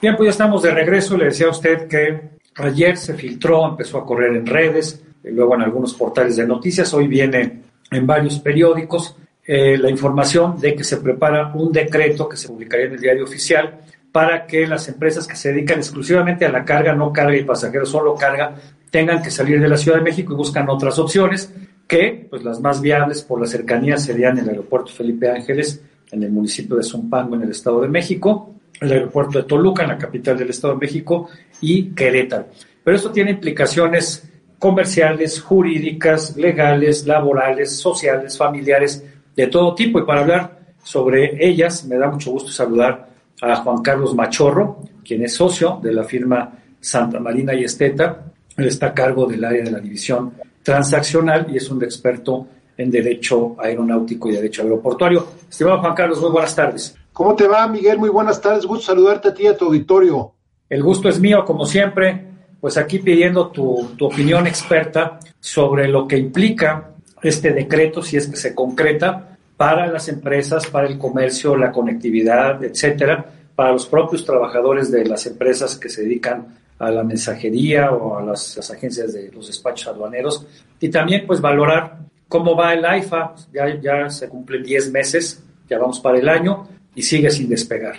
Bien, 0.00 0.14
pues 0.16 0.26
ya 0.26 0.30
estamos 0.30 0.62
de 0.62 0.70
regreso. 0.70 1.16
Le 1.16 1.26
decía 1.26 1.46
a 1.46 1.50
usted 1.50 1.88
que 1.88 2.38
ayer 2.56 2.96
se 2.96 3.14
filtró, 3.14 3.68
empezó 3.68 3.98
a 3.98 4.06
correr 4.06 4.36
en 4.36 4.46
redes, 4.46 5.02
y 5.24 5.30
luego 5.30 5.54
en 5.56 5.62
algunos 5.62 5.94
portales 5.94 6.36
de 6.36 6.46
noticias. 6.46 6.92
Hoy 6.94 7.08
viene 7.08 7.62
en 7.90 8.06
varios 8.06 8.38
periódicos 8.38 9.16
eh, 9.44 9.76
la 9.78 9.90
información 9.90 10.58
de 10.60 10.74
que 10.74 10.84
se 10.84 10.98
prepara 10.98 11.52
un 11.54 11.72
decreto 11.72 12.28
que 12.28 12.36
se 12.36 12.48
publicaría 12.48 12.86
en 12.86 12.92
el 12.92 13.00
diario 13.00 13.24
oficial 13.24 13.80
para 14.16 14.46
que 14.46 14.66
las 14.66 14.88
empresas 14.88 15.26
que 15.26 15.36
se 15.36 15.52
dedican 15.52 15.76
exclusivamente 15.76 16.46
a 16.46 16.48
la 16.48 16.64
carga, 16.64 16.94
no 16.94 17.12
carga 17.12 17.36
y 17.36 17.44
pasajeros, 17.44 17.90
solo 17.90 18.14
carga, 18.14 18.54
tengan 18.90 19.20
que 19.22 19.30
salir 19.30 19.60
de 19.60 19.68
la 19.68 19.76
Ciudad 19.76 19.98
de 19.98 20.04
México 20.04 20.32
y 20.32 20.36
buscan 20.36 20.70
otras 20.70 20.98
opciones 20.98 21.52
que, 21.86 22.26
pues 22.30 22.42
las 22.42 22.58
más 22.58 22.80
viables 22.80 23.20
por 23.22 23.38
la 23.38 23.46
cercanía 23.46 23.98
serían 23.98 24.38
el 24.38 24.48
aeropuerto 24.48 24.90
Felipe 24.90 25.30
Ángeles 25.30 25.82
en 26.10 26.22
el 26.22 26.32
municipio 26.32 26.76
de 26.76 26.82
Zumpango 26.82 27.34
en 27.34 27.42
el 27.42 27.50
Estado 27.50 27.82
de 27.82 27.88
México, 27.88 28.54
el 28.80 28.90
aeropuerto 28.90 29.36
de 29.36 29.44
Toluca 29.44 29.82
en 29.82 29.90
la 29.90 29.98
capital 29.98 30.38
del 30.38 30.48
Estado 30.48 30.72
de 30.72 30.80
México 30.80 31.28
y 31.60 31.90
Querétaro. 31.90 32.46
Pero 32.82 32.96
esto 32.96 33.10
tiene 33.10 33.32
implicaciones 33.32 34.32
comerciales, 34.58 35.42
jurídicas, 35.42 36.38
legales, 36.38 37.06
laborales, 37.06 37.76
sociales, 37.76 38.38
familiares, 38.38 39.04
de 39.36 39.46
todo 39.48 39.74
tipo. 39.74 39.98
Y 39.98 40.06
para 40.06 40.22
hablar 40.22 40.58
sobre 40.82 41.46
ellas, 41.46 41.84
me 41.84 41.98
da 41.98 42.10
mucho 42.10 42.30
gusto 42.30 42.50
saludar 42.50 43.14
a 43.40 43.56
Juan 43.56 43.82
Carlos 43.82 44.14
Machorro, 44.14 44.80
quien 45.04 45.22
es 45.24 45.34
socio 45.34 45.78
de 45.82 45.92
la 45.92 46.04
firma 46.04 46.52
Santa 46.80 47.20
Marina 47.20 47.54
y 47.54 47.64
Esteta. 47.64 48.24
Él 48.56 48.66
está 48.66 48.86
a 48.86 48.94
cargo 48.94 49.26
del 49.26 49.44
área 49.44 49.64
de 49.64 49.70
la 49.70 49.80
división 49.80 50.34
transaccional 50.62 51.46
y 51.50 51.56
es 51.56 51.70
un 51.70 51.82
experto 51.82 52.46
en 52.76 52.90
derecho 52.90 53.56
aeronáutico 53.58 54.28
y 54.28 54.32
derecho 54.32 54.62
aeroportuario. 54.62 55.26
Estimado 55.48 55.80
Juan 55.80 55.94
Carlos, 55.94 56.20
muy 56.20 56.30
buenas 56.30 56.54
tardes. 56.54 56.96
¿Cómo 57.12 57.34
te 57.34 57.46
va, 57.46 57.66
Miguel? 57.66 57.98
Muy 57.98 58.10
buenas 58.10 58.40
tardes. 58.40 58.66
Gusto 58.66 58.86
saludarte 58.86 59.28
a 59.28 59.34
ti 59.34 59.44
y 59.44 59.46
a 59.46 59.56
tu 59.56 59.66
auditorio. 59.66 60.32
El 60.68 60.82
gusto 60.82 61.08
es 61.08 61.18
mío, 61.18 61.44
como 61.44 61.64
siempre. 61.64 62.26
Pues 62.60 62.76
aquí 62.76 62.98
pidiendo 62.98 63.48
tu, 63.48 63.90
tu 63.96 64.06
opinión 64.06 64.46
experta 64.46 65.18
sobre 65.40 65.88
lo 65.88 66.06
que 66.06 66.18
implica 66.18 66.90
este 67.22 67.52
decreto, 67.52 68.02
si 68.02 68.16
es 68.16 68.28
que 68.28 68.36
se 68.36 68.54
concreta, 68.54 69.35
para 69.56 69.86
las 69.86 70.08
empresas, 70.08 70.66
para 70.66 70.86
el 70.86 70.98
comercio, 70.98 71.56
la 71.56 71.72
conectividad, 71.72 72.62
etcétera, 72.62 73.24
para 73.54 73.72
los 73.72 73.86
propios 73.86 74.24
trabajadores 74.24 74.90
de 74.90 75.06
las 75.06 75.26
empresas 75.26 75.76
que 75.76 75.88
se 75.88 76.02
dedican 76.02 76.58
a 76.78 76.90
la 76.90 77.02
mensajería 77.02 77.90
o 77.92 78.18
a 78.18 78.22
las, 78.22 78.70
agencias 78.70 79.14
de 79.14 79.32
los 79.32 79.46
despachos 79.46 79.88
aduaneros 79.88 80.46
y 80.78 80.90
también 80.90 81.26
pues 81.26 81.40
valorar 81.40 81.98
cómo 82.28 82.54
va 82.54 82.74
el 82.74 82.84
AIFA, 82.84 83.34
ya, 83.52 83.80
ya 83.80 84.10
se 84.10 84.28
cumplen 84.28 84.62
10 84.62 84.92
meses, 84.92 85.42
ya 85.68 85.78
vamos 85.78 86.00
para 86.00 86.18
el 86.18 86.28
año 86.28 86.68
y 86.94 87.02
sigue 87.02 87.30
sin 87.30 87.48
despegar. 87.48 87.98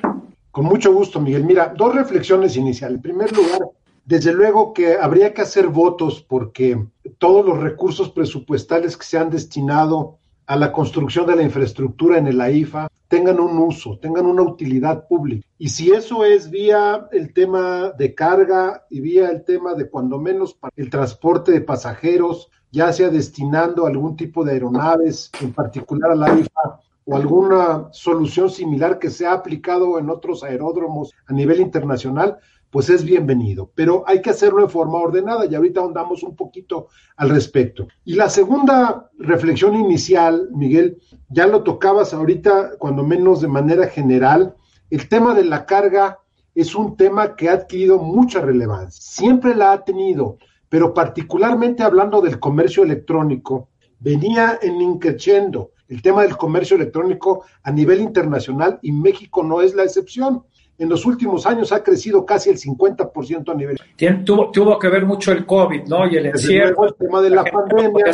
Con 0.52 0.66
mucho 0.66 0.94
gusto, 0.94 1.20
Miguel. 1.20 1.44
Mira, 1.44 1.74
dos 1.76 1.94
reflexiones 1.94 2.56
iniciales. 2.56 2.98
En 2.98 3.02
primer 3.02 3.32
lugar, 3.36 3.62
desde 4.06 4.34
luego 4.34 4.74
que 4.74 4.96
habría 4.96 5.34
que 5.34 5.42
hacer 5.42 5.68
votos 5.68 6.26
porque 6.28 6.78
todos 7.18 7.46
los 7.46 7.60
recursos 7.60 8.10
presupuestales 8.10 8.96
que 8.96 9.06
se 9.06 9.18
han 9.18 9.30
destinado 9.30 10.17
a 10.48 10.56
la 10.56 10.72
construcción 10.72 11.28
de 11.28 11.36
la 11.36 11.44
infraestructura 11.44 12.18
en 12.18 12.28
el 12.28 12.40
AIFA 12.40 12.88
tengan 13.10 13.40
un 13.40 13.58
uso, 13.58 14.00
tengan 14.00 14.26
una 14.26 14.44
utilidad 14.44 15.06
pública. 15.08 15.46
Y 15.58 15.70
si 15.70 15.92
eso 15.92 16.24
es 16.24 16.50
vía 16.50 17.08
el 17.12 17.34
tema 17.34 17.92
de 17.98 18.16
carga 18.16 18.86
y 18.90 19.02
vía 19.02 19.30
el 19.30 19.44
tema 19.44 19.74
de 19.76 19.90
cuando 19.90 20.20
menos 20.20 20.58
el 20.78 20.90
transporte 20.90 21.52
de 21.52 21.62
pasajeros, 21.62 22.50
ya 22.72 22.92
sea 22.94 23.10
destinando 23.10 23.86
algún 23.86 24.16
tipo 24.16 24.44
de 24.46 24.54
aeronaves, 24.54 25.32
en 25.42 25.54
particular 25.54 26.12
al 26.12 26.24
AIFA, 26.24 26.80
o 27.06 27.16
alguna 27.16 27.88
solución 27.92 28.50
similar 28.50 29.00
que 29.00 29.10
se 29.10 29.26
ha 29.26 29.34
aplicado 29.34 30.00
en 30.00 30.10
otros 30.10 30.44
aeródromos 30.44 31.14
a 31.26 31.34
nivel 31.34 31.62
internacional, 31.62 32.38
pues 32.70 32.90
es 32.90 33.04
bienvenido, 33.04 33.72
pero 33.76 34.04
hay 34.08 34.22
que 34.22 34.30
hacerlo 34.30 34.62
de 34.62 34.70
forma 34.70 35.00
ordenada 35.00 35.46
y 35.46 35.56
ahorita 35.56 35.80
ahondamos 35.80 36.24
un 36.24 36.36
poquito 36.36 36.88
al 37.16 37.30
respecto. 37.30 37.88
Y 38.04 38.16
la 38.16 38.30
segunda 38.30 39.10
reflexión 39.18 39.76
inicial, 39.76 40.50
Miguel, 40.54 41.02
ya 41.30 41.48
lo 41.48 41.64
tocabas 41.64 42.14
ahorita, 42.14 42.78
cuando 42.78 43.04
menos 43.04 43.42
de 43.42 43.48
manera 43.48 43.88
general, 43.88 44.56
el 44.90 45.08
tema 45.08 45.34
de 45.34 45.46
la 45.46 45.66
carga 45.66 46.20
es 46.56 46.76
un 46.76 46.98
tema 46.98 47.36
que 47.36 47.50
ha 47.50 47.54
adquirido 47.54 48.00
mucha 48.00 48.42
relevancia, 48.42 49.02
siempre 49.02 49.56
la 49.56 49.72
ha 49.72 49.84
tenido, 49.84 50.38
pero 50.70 50.94
particularmente 50.94 51.84
hablando 51.84 52.22
del 52.22 52.40
comercio 52.40 52.84
electrónico, 52.84 53.70
venía 54.00 54.60
en 54.62 54.82
increciendo 54.82 55.72
el 55.88 56.02
tema 56.02 56.24
del 56.24 56.36
comercio 56.36 56.76
electrónico 56.76 57.46
a 57.64 57.72
nivel 57.72 58.02
internacional 58.02 58.80
y 58.82 58.92
México 58.92 59.44
no 59.44 59.62
es 59.62 59.74
la 59.74 59.84
excepción 59.84 60.44
en 60.78 60.90
los 60.90 61.06
últimos 61.06 61.46
años 61.46 61.72
ha 61.72 61.84
crecido 61.84 62.26
casi 62.26 62.50
el 62.50 62.58
50% 62.58 63.52
a 63.52 63.56
nivel. 63.56 63.78
tuvo, 64.24 64.52
tuvo 64.52 64.78
que 64.78 64.90
ver 64.90 65.06
mucho 65.06 65.32
el 65.32 65.46
COVID, 65.46 65.84
¿no? 65.84 66.08
Y 66.08 66.18
el 66.18 66.28
encierro. 66.28 66.86
El 66.86 66.96
tema 66.96 67.22
de 67.22 67.30
la, 67.32 67.44
pandemia. 67.44 68.14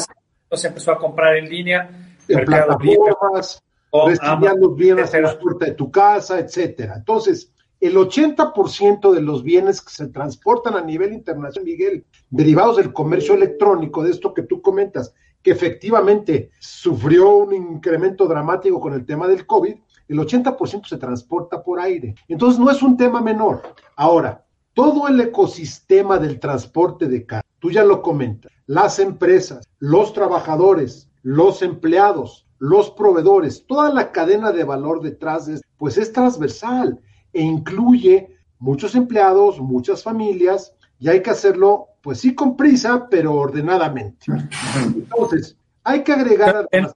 se 0.51 0.67
empezó 0.67 0.91
a 0.91 0.97
comprar 0.97 1.37
en 1.37 1.49
línea. 1.49 1.89
En 2.27 2.45
plataformas, 2.45 3.61
los 3.91 4.75
bienes 4.75 5.13
a 5.13 5.19
la 5.19 5.37
puerta 5.37 5.65
de 5.65 5.73
tu 5.73 5.91
casa, 5.91 6.39
etcétera. 6.39 6.95
Entonces, 6.97 7.51
el 7.81 7.95
80% 7.95 9.11
de 9.11 9.21
los 9.21 9.43
bienes 9.43 9.81
que 9.81 9.91
se 9.91 10.07
transportan 10.07 10.75
a 10.75 10.81
nivel 10.81 11.11
internacional, 11.11 11.65
Miguel, 11.65 12.05
derivados 12.29 12.77
del 12.77 12.93
comercio 12.93 13.33
electrónico, 13.35 14.03
de 14.03 14.11
esto 14.11 14.33
que 14.33 14.43
tú 14.43 14.61
comentas, 14.61 15.13
que 15.41 15.51
efectivamente 15.51 16.51
sufrió 16.59 17.35
un 17.35 17.53
incremento 17.53 18.25
dramático 18.25 18.79
con 18.79 18.93
el 18.93 19.05
tema 19.05 19.27
del 19.27 19.45
COVID, 19.45 19.75
el 20.07 20.17
80% 20.17 20.87
se 20.87 20.97
transporta 20.97 21.63
por 21.63 21.79
aire. 21.79 22.15
Entonces 22.27 22.59
no 22.59 22.69
es 22.69 22.81
un 22.81 22.97
tema 22.97 23.21
menor. 23.21 23.61
Ahora, 23.95 24.45
todo 24.73 25.07
el 25.07 25.19
ecosistema 25.19 26.17
del 26.17 26.39
transporte 26.39 27.07
de 27.07 27.25
carga, 27.25 27.47
tú 27.59 27.71
ya 27.71 27.83
lo 27.83 28.01
comentas, 28.01 28.51
las 28.65 28.99
empresas, 28.99 29.67
los 29.79 30.13
trabajadores, 30.13 31.09
los 31.21 31.61
empleados, 31.61 32.47
los 32.59 32.91
proveedores, 32.91 33.65
toda 33.67 33.93
la 33.93 34.11
cadena 34.11 34.51
de 34.51 34.63
valor 34.63 35.01
detrás 35.01 35.45
de 35.45 35.61
pues 35.77 35.97
es 35.97 36.13
transversal 36.13 36.99
e 37.31 37.41
incluye 37.41 38.37
muchos 38.59 38.95
empleados, 38.95 39.59
muchas 39.59 40.01
familias, 40.01 40.73
y 40.99 41.09
hay 41.09 41.21
que 41.21 41.31
hacerlo, 41.31 41.89
pues 42.01 42.19
sí 42.19 42.33
con 42.33 42.55
prisa, 42.55 43.07
pero 43.09 43.33
ordenadamente. 43.33 44.27
Entonces, 44.95 45.57
hay 45.83 46.03
que 46.03 46.13
agregar... 46.13 46.67
En, 46.71 46.87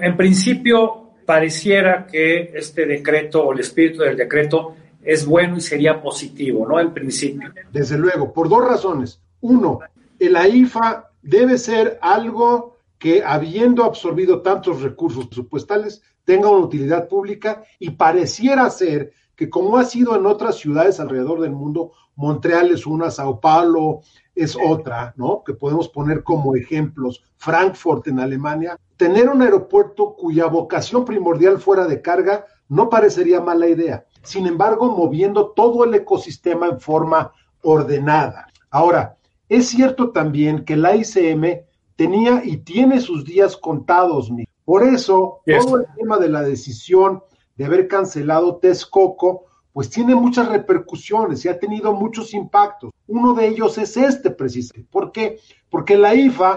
en 0.00 0.16
principio, 0.16 1.07
pareciera 1.28 2.06
que 2.06 2.52
este 2.54 2.86
decreto 2.86 3.44
o 3.44 3.52
el 3.52 3.60
espíritu 3.60 4.00
del 4.00 4.16
decreto 4.16 4.74
es 5.02 5.26
bueno 5.26 5.58
y 5.58 5.60
sería 5.60 6.00
positivo, 6.00 6.66
¿no? 6.66 6.80
En 6.80 6.94
principio. 6.94 7.52
Desde 7.70 7.98
luego, 7.98 8.32
por 8.32 8.48
dos 8.48 8.66
razones. 8.66 9.20
Uno, 9.42 9.80
el 10.18 10.34
AIFA 10.34 11.10
debe 11.20 11.58
ser 11.58 11.98
algo 12.00 12.78
que, 12.98 13.22
habiendo 13.22 13.84
absorbido 13.84 14.40
tantos 14.40 14.80
recursos 14.80 15.26
presupuestales, 15.26 16.00
tenga 16.24 16.48
una 16.48 16.64
utilidad 16.64 17.08
pública 17.08 17.62
y 17.78 17.90
pareciera 17.90 18.70
ser 18.70 19.12
que 19.36 19.50
como 19.50 19.76
ha 19.76 19.84
sido 19.84 20.16
en 20.16 20.24
otras 20.24 20.56
ciudades 20.56 20.98
alrededor 20.98 21.42
del 21.42 21.52
mundo, 21.52 21.92
Montreal 22.16 22.70
es 22.70 22.86
una, 22.86 23.10
Sao 23.10 23.38
Paulo 23.38 24.00
es 24.34 24.56
otra, 24.56 25.12
¿no? 25.18 25.42
Que 25.44 25.52
podemos 25.52 25.90
poner 25.90 26.22
como 26.22 26.56
ejemplos, 26.56 27.22
Frankfurt 27.36 28.08
en 28.08 28.18
Alemania, 28.18 28.78
tener 28.98 29.30
un 29.30 29.40
aeropuerto 29.40 30.14
cuya 30.16 30.46
vocación 30.46 31.04
primordial 31.04 31.58
fuera 31.58 31.86
de 31.86 32.02
carga 32.02 32.44
no 32.68 32.90
parecería 32.90 33.40
mala 33.40 33.68
idea. 33.68 34.04
Sin 34.22 34.46
embargo, 34.46 34.90
moviendo 34.90 35.52
todo 35.52 35.84
el 35.84 35.94
ecosistema 35.94 36.66
en 36.66 36.80
forma 36.80 37.32
ordenada. 37.62 38.48
Ahora, 38.70 39.16
es 39.48 39.68
cierto 39.68 40.10
también 40.10 40.64
que 40.64 40.76
la 40.76 40.94
ICM 40.94 41.62
tenía 41.96 42.42
y 42.44 42.58
tiene 42.58 43.00
sus 43.00 43.24
días 43.24 43.56
contados. 43.56 44.30
Por 44.64 44.82
eso, 44.82 45.40
todo 45.46 45.78
el 45.78 45.86
tema 45.96 46.18
de 46.18 46.28
la 46.28 46.42
decisión 46.42 47.22
de 47.56 47.64
haber 47.64 47.88
cancelado 47.88 48.56
Texcoco, 48.56 49.46
pues 49.72 49.88
tiene 49.88 50.14
muchas 50.14 50.48
repercusiones 50.48 51.44
y 51.44 51.48
ha 51.48 51.58
tenido 51.58 51.94
muchos 51.94 52.34
impactos. 52.34 52.90
Uno 53.08 53.32
de 53.32 53.48
ellos 53.48 53.78
es 53.78 53.96
este 53.96 54.30
precisamente. 54.30 54.88
¿Por 54.90 55.12
qué? 55.12 55.38
Porque 55.70 55.96
la 55.96 56.14
IFA, 56.14 56.56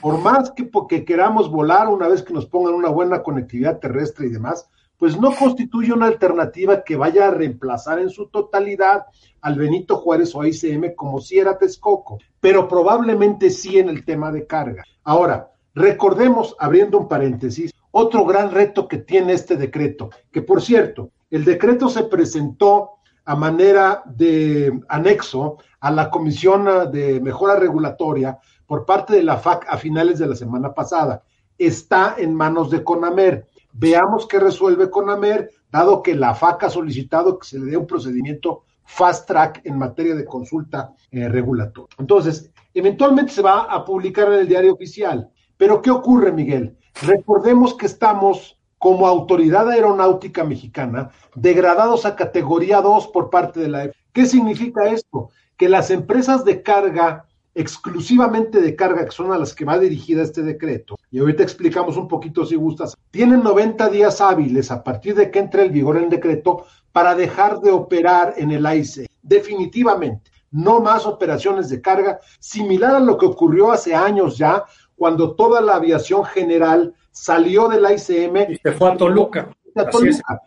por 0.00 0.18
más 0.18 0.50
que 0.50 0.64
porque 0.64 1.04
queramos 1.04 1.48
volar 1.50 1.88
una 1.88 2.08
vez 2.08 2.22
que 2.22 2.34
nos 2.34 2.46
pongan 2.46 2.74
una 2.74 2.90
buena 2.90 3.22
conectividad 3.22 3.78
terrestre 3.78 4.26
y 4.26 4.30
demás, 4.30 4.68
pues 4.98 5.18
no 5.18 5.34
constituye 5.34 5.92
una 5.92 6.06
alternativa 6.06 6.82
que 6.82 6.96
vaya 6.96 7.28
a 7.28 7.30
reemplazar 7.30 8.00
en 8.00 8.10
su 8.10 8.26
totalidad 8.28 9.06
al 9.40 9.56
Benito 9.56 9.96
Juárez 9.96 10.34
o 10.34 10.44
ICM 10.44 10.94
como 10.96 11.20
si 11.20 11.38
era 11.38 11.56
Texcoco, 11.56 12.18
pero 12.40 12.66
probablemente 12.66 13.50
sí 13.50 13.78
en 13.78 13.88
el 13.88 14.04
tema 14.04 14.32
de 14.32 14.46
carga. 14.46 14.82
Ahora, 15.04 15.52
recordemos, 15.74 16.56
abriendo 16.58 16.98
un 16.98 17.06
paréntesis, 17.06 17.72
otro 17.92 18.24
gran 18.24 18.50
reto 18.50 18.88
que 18.88 18.98
tiene 18.98 19.34
este 19.34 19.56
decreto, 19.56 20.10
que 20.32 20.42
por 20.42 20.60
cierto, 20.60 21.10
el 21.30 21.44
decreto 21.44 21.88
se 21.88 22.04
presentó 22.04 22.95
a 23.26 23.34
manera 23.34 24.02
de 24.06 24.80
anexo 24.88 25.58
a 25.80 25.90
la 25.90 26.08
Comisión 26.10 26.90
de 26.90 27.20
Mejora 27.20 27.56
Regulatoria 27.56 28.38
por 28.66 28.86
parte 28.86 29.14
de 29.14 29.24
la 29.24 29.36
FAC 29.36 29.66
a 29.68 29.76
finales 29.76 30.18
de 30.18 30.28
la 30.28 30.36
semana 30.36 30.72
pasada. 30.72 31.22
Está 31.58 32.14
en 32.18 32.34
manos 32.34 32.70
de 32.70 32.82
CONAMER. 32.82 33.46
Veamos 33.72 34.26
qué 34.26 34.38
resuelve 34.38 34.90
CONAMER, 34.90 35.50
dado 35.70 36.02
que 36.02 36.14
la 36.14 36.34
FAC 36.34 36.64
ha 36.64 36.70
solicitado 36.70 37.38
que 37.38 37.46
se 37.46 37.58
le 37.58 37.66
dé 37.66 37.76
un 37.76 37.86
procedimiento 37.86 38.62
fast 38.84 39.26
track 39.26 39.60
en 39.64 39.76
materia 39.76 40.14
de 40.14 40.24
consulta 40.24 40.94
eh, 41.10 41.28
regulatoria. 41.28 41.96
Entonces, 41.98 42.50
eventualmente 42.72 43.32
se 43.32 43.42
va 43.42 43.62
a 43.62 43.84
publicar 43.84 44.28
en 44.28 44.40
el 44.40 44.48
diario 44.48 44.72
oficial. 44.72 45.28
Pero, 45.56 45.82
¿qué 45.82 45.90
ocurre, 45.90 46.30
Miguel? 46.30 46.76
Recordemos 47.02 47.74
que 47.74 47.86
estamos 47.86 48.55
como 48.86 49.08
autoridad 49.08 49.68
aeronáutica 49.68 50.44
mexicana 50.44 51.10
degradados 51.34 52.06
a 52.06 52.14
categoría 52.14 52.80
2 52.80 53.08
por 53.08 53.30
parte 53.30 53.58
de 53.58 53.66
la. 53.66 53.90
¿Qué 54.12 54.26
significa 54.26 54.86
esto? 54.86 55.30
Que 55.56 55.68
las 55.68 55.90
empresas 55.90 56.44
de 56.44 56.62
carga, 56.62 57.26
exclusivamente 57.52 58.60
de 58.60 58.76
carga, 58.76 59.04
que 59.04 59.10
son 59.10 59.32
a 59.32 59.38
las 59.38 59.56
que 59.56 59.64
va 59.64 59.76
dirigida 59.76 60.22
este 60.22 60.44
decreto, 60.44 60.96
y 61.10 61.18
ahorita 61.18 61.42
explicamos 61.42 61.96
un 61.96 62.06
poquito 62.06 62.46
si 62.46 62.54
gustas, 62.54 62.96
tienen 63.10 63.42
90 63.42 63.88
días 63.88 64.20
hábiles 64.20 64.70
a 64.70 64.84
partir 64.84 65.16
de 65.16 65.32
que 65.32 65.40
entre 65.40 65.64
el 65.64 65.70
vigor 65.70 65.96
el 65.96 66.08
decreto 66.08 66.64
para 66.92 67.16
dejar 67.16 67.58
de 67.62 67.72
operar 67.72 68.34
en 68.36 68.52
el 68.52 68.64
AIC. 68.64 69.08
Definitivamente, 69.20 70.30
no 70.52 70.78
más 70.78 71.06
operaciones 71.06 71.68
de 71.70 71.80
carga, 71.80 72.20
similar 72.38 72.94
a 72.94 73.00
lo 73.00 73.18
que 73.18 73.26
ocurrió 73.26 73.72
hace 73.72 73.96
años 73.96 74.38
ya, 74.38 74.64
cuando 74.94 75.34
toda 75.34 75.60
la 75.60 75.74
aviación 75.74 76.24
general 76.24 76.94
salió 77.16 77.66
del 77.68 77.84
ICM. 77.84 78.52
Y 78.52 78.56
se 78.56 78.72
fue 78.72 78.92
a 78.92 78.96
Toluca. 78.96 79.48
A 79.74 79.88
Toluca. 79.88 80.42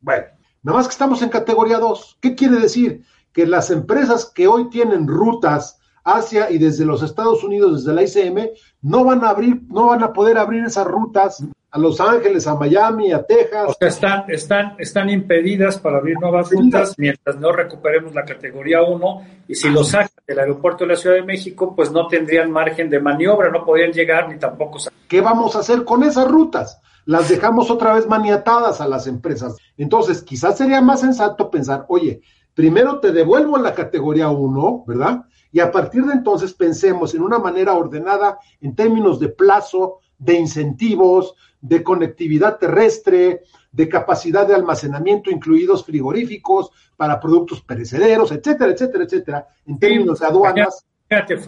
Bueno, 0.00 0.26
nada 0.62 0.78
más 0.78 0.86
que 0.86 0.92
estamos 0.92 1.22
en 1.22 1.30
categoría 1.30 1.78
2. 1.78 2.18
¿Qué 2.20 2.34
quiere 2.34 2.56
decir? 2.60 3.02
Que 3.32 3.46
las 3.46 3.70
empresas 3.70 4.26
que 4.26 4.46
hoy 4.46 4.68
tienen 4.68 5.08
rutas 5.08 5.78
hacia 6.04 6.50
y 6.50 6.58
desde 6.58 6.84
los 6.84 7.02
Estados 7.02 7.42
Unidos, 7.42 7.84
desde 7.84 7.94
la 7.94 8.02
ICM, 8.02 8.50
no 8.82 9.04
van 9.04 9.24
a 9.24 9.30
abrir, 9.30 9.62
no 9.68 9.86
van 9.86 10.02
a 10.02 10.12
poder 10.12 10.36
abrir 10.38 10.64
esas 10.64 10.86
rutas 10.86 11.42
a 11.72 11.78
Los 11.78 12.00
Ángeles, 12.00 12.46
a 12.46 12.56
Miami, 12.56 13.12
a 13.12 13.22
Texas. 13.22 13.68
O 13.68 13.74
sea, 13.74 13.88
están, 13.88 14.24
están, 14.28 14.74
están 14.78 15.10
impedidas 15.10 15.78
para 15.78 15.98
abrir 15.98 16.18
nuevas 16.20 16.50
rutas 16.50 16.94
mientras 16.98 17.38
no 17.38 17.52
recuperemos 17.52 18.14
la 18.14 18.24
categoría 18.24 18.82
1 18.82 19.26
y 19.46 19.54
si 19.54 19.68
lo 19.70 19.84
sacan 19.84 20.10
del 20.26 20.40
aeropuerto 20.40 20.84
de 20.84 20.90
la 20.90 20.96
Ciudad 20.96 21.16
de 21.16 21.22
México, 21.22 21.74
pues 21.74 21.92
no 21.92 22.08
tendrían 22.08 22.50
margen 22.50 22.90
de 22.90 23.00
maniobra, 23.00 23.50
no 23.50 23.64
podrían 23.64 23.92
llegar 23.92 24.28
ni 24.28 24.38
tampoco 24.38 24.78
salir. 24.78 24.98
¿Qué 25.08 25.20
vamos 25.20 25.54
a 25.54 25.60
hacer 25.60 25.84
con 25.84 26.02
esas 26.02 26.28
rutas? 26.28 26.80
Las 27.04 27.28
dejamos 27.28 27.70
otra 27.70 27.94
vez 27.94 28.06
maniatadas 28.06 28.80
a 28.80 28.88
las 28.88 29.06
empresas. 29.06 29.56
Entonces, 29.76 30.22
quizás 30.22 30.58
sería 30.58 30.80
más 30.80 31.00
sensato 31.00 31.50
pensar, 31.50 31.84
oye, 31.88 32.20
primero 32.54 33.00
te 33.00 33.12
devuelvo 33.12 33.56
en 33.56 33.62
la 33.62 33.74
categoría 33.74 34.28
1, 34.28 34.84
¿verdad? 34.86 35.24
Y 35.52 35.60
a 35.60 35.72
partir 35.72 36.04
de 36.04 36.12
entonces 36.12 36.52
pensemos 36.52 37.14
en 37.14 37.22
una 37.22 37.38
manera 37.38 37.74
ordenada 37.74 38.38
en 38.60 38.74
términos 38.76 39.18
de 39.18 39.28
plazo, 39.28 40.00
de 40.20 40.34
incentivos, 40.34 41.34
de 41.60 41.82
conectividad 41.82 42.58
terrestre, 42.58 43.42
de 43.72 43.88
capacidad 43.88 44.46
de 44.46 44.54
almacenamiento, 44.54 45.30
incluidos 45.30 45.84
frigoríficos 45.84 46.70
para 46.96 47.18
productos 47.18 47.62
perecederos, 47.62 48.30
etcétera, 48.30 48.72
etcétera, 48.72 49.04
etcétera, 49.04 49.48
en 49.66 49.78
términos 49.78 50.20
de 50.20 50.26
aduanas. 50.26 50.86
Fíjate, 51.08 51.38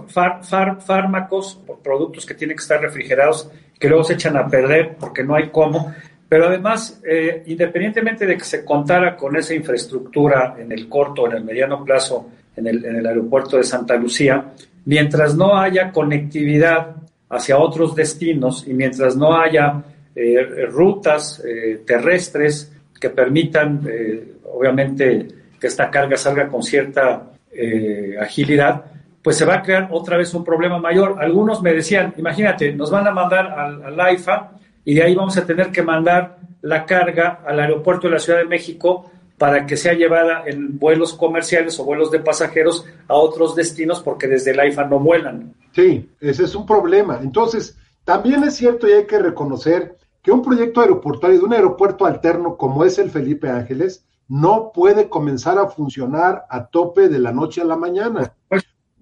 fármacos, 0.80 1.60
productos 1.84 2.26
que 2.26 2.34
tienen 2.34 2.56
que 2.56 2.62
estar 2.62 2.80
refrigerados, 2.80 3.48
que 3.78 3.88
luego 3.88 4.02
se 4.02 4.14
echan 4.14 4.36
a 4.36 4.48
perder 4.48 4.96
porque 4.98 5.22
no 5.22 5.34
hay 5.36 5.50
cómo. 5.50 5.94
Pero 6.28 6.46
además, 6.46 7.00
eh, 7.08 7.42
independientemente 7.46 8.26
de 8.26 8.36
que 8.38 8.44
se 8.44 8.64
contara 8.64 9.16
con 9.16 9.36
esa 9.36 9.54
infraestructura 9.54 10.56
en 10.58 10.72
el 10.72 10.88
corto, 10.88 11.26
en 11.26 11.36
el 11.36 11.44
mediano 11.44 11.84
plazo, 11.84 12.28
en 12.56 12.66
el, 12.66 12.84
en 12.84 12.96
el 12.96 13.06
aeropuerto 13.06 13.56
de 13.56 13.64
Santa 13.64 13.96
Lucía, 13.96 14.52
mientras 14.86 15.36
no 15.36 15.56
haya 15.56 15.92
conectividad 15.92 16.96
hacia 17.32 17.58
otros 17.58 17.96
destinos 17.96 18.66
y 18.68 18.74
mientras 18.74 19.16
no 19.16 19.34
haya 19.34 19.82
eh, 20.14 20.66
rutas 20.66 21.42
eh, 21.44 21.82
terrestres 21.86 22.70
que 23.00 23.08
permitan, 23.08 23.80
eh, 23.88 24.34
obviamente, 24.52 25.26
que 25.58 25.66
esta 25.66 25.90
carga 25.90 26.16
salga 26.16 26.48
con 26.48 26.62
cierta 26.62 27.28
agilidad, 28.18 28.84
pues 29.22 29.36
se 29.36 29.44
va 29.44 29.56
a 29.56 29.62
crear 29.62 29.88
otra 29.90 30.16
vez 30.16 30.32
un 30.32 30.42
problema 30.42 30.78
mayor. 30.78 31.16
Algunos 31.20 31.62
me 31.62 31.74
decían, 31.74 32.14
imagínate, 32.16 32.72
nos 32.72 32.90
van 32.90 33.06
a 33.06 33.10
mandar 33.10 33.46
al, 33.46 33.84
al 33.84 34.00
AIFA 34.00 34.52
y 34.86 34.94
de 34.94 35.02
ahí 35.02 35.14
vamos 35.14 35.36
a 35.36 35.44
tener 35.44 35.70
que 35.70 35.82
mandar 35.82 36.38
la 36.62 36.86
carga 36.86 37.40
al 37.46 37.60
aeropuerto 37.60 38.08
de 38.08 38.14
la 38.14 38.20
Ciudad 38.20 38.38
de 38.38 38.46
México 38.46 39.10
para 39.42 39.66
que 39.66 39.76
sea 39.76 39.94
llevada 39.94 40.44
en 40.46 40.78
vuelos 40.78 41.14
comerciales 41.14 41.76
o 41.80 41.84
vuelos 41.84 42.12
de 42.12 42.20
pasajeros 42.20 42.86
a 43.08 43.14
otros 43.14 43.56
destinos 43.56 44.00
porque 44.00 44.28
desde 44.28 44.52
el 44.52 44.60
AIFA 44.60 44.84
no 44.84 45.00
vuelan. 45.00 45.52
Sí, 45.72 46.08
ese 46.20 46.44
es 46.44 46.54
un 46.54 46.64
problema. 46.64 47.18
Entonces, 47.20 47.76
también 48.04 48.44
es 48.44 48.54
cierto 48.54 48.88
y 48.88 48.92
hay 48.92 49.04
que 49.04 49.18
reconocer 49.18 49.96
que 50.22 50.30
un 50.30 50.42
proyecto 50.42 50.80
aeroportuario 50.80 51.40
de 51.40 51.44
un 51.44 51.54
aeropuerto 51.54 52.06
alterno 52.06 52.56
como 52.56 52.84
es 52.84 53.00
el 53.00 53.10
Felipe 53.10 53.50
Ángeles 53.50 54.06
no 54.28 54.70
puede 54.72 55.08
comenzar 55.08 55.58
a 55.58 55.66
funcionar 55.66 56.44
a 56.48 56.68
tope 56.68 57.08
de 57.08 57.18
la 57.18 57.32
noche 57.32 57.62
a 57.62 57.64
la 57.64 57.74
mañana. 57.74 58.36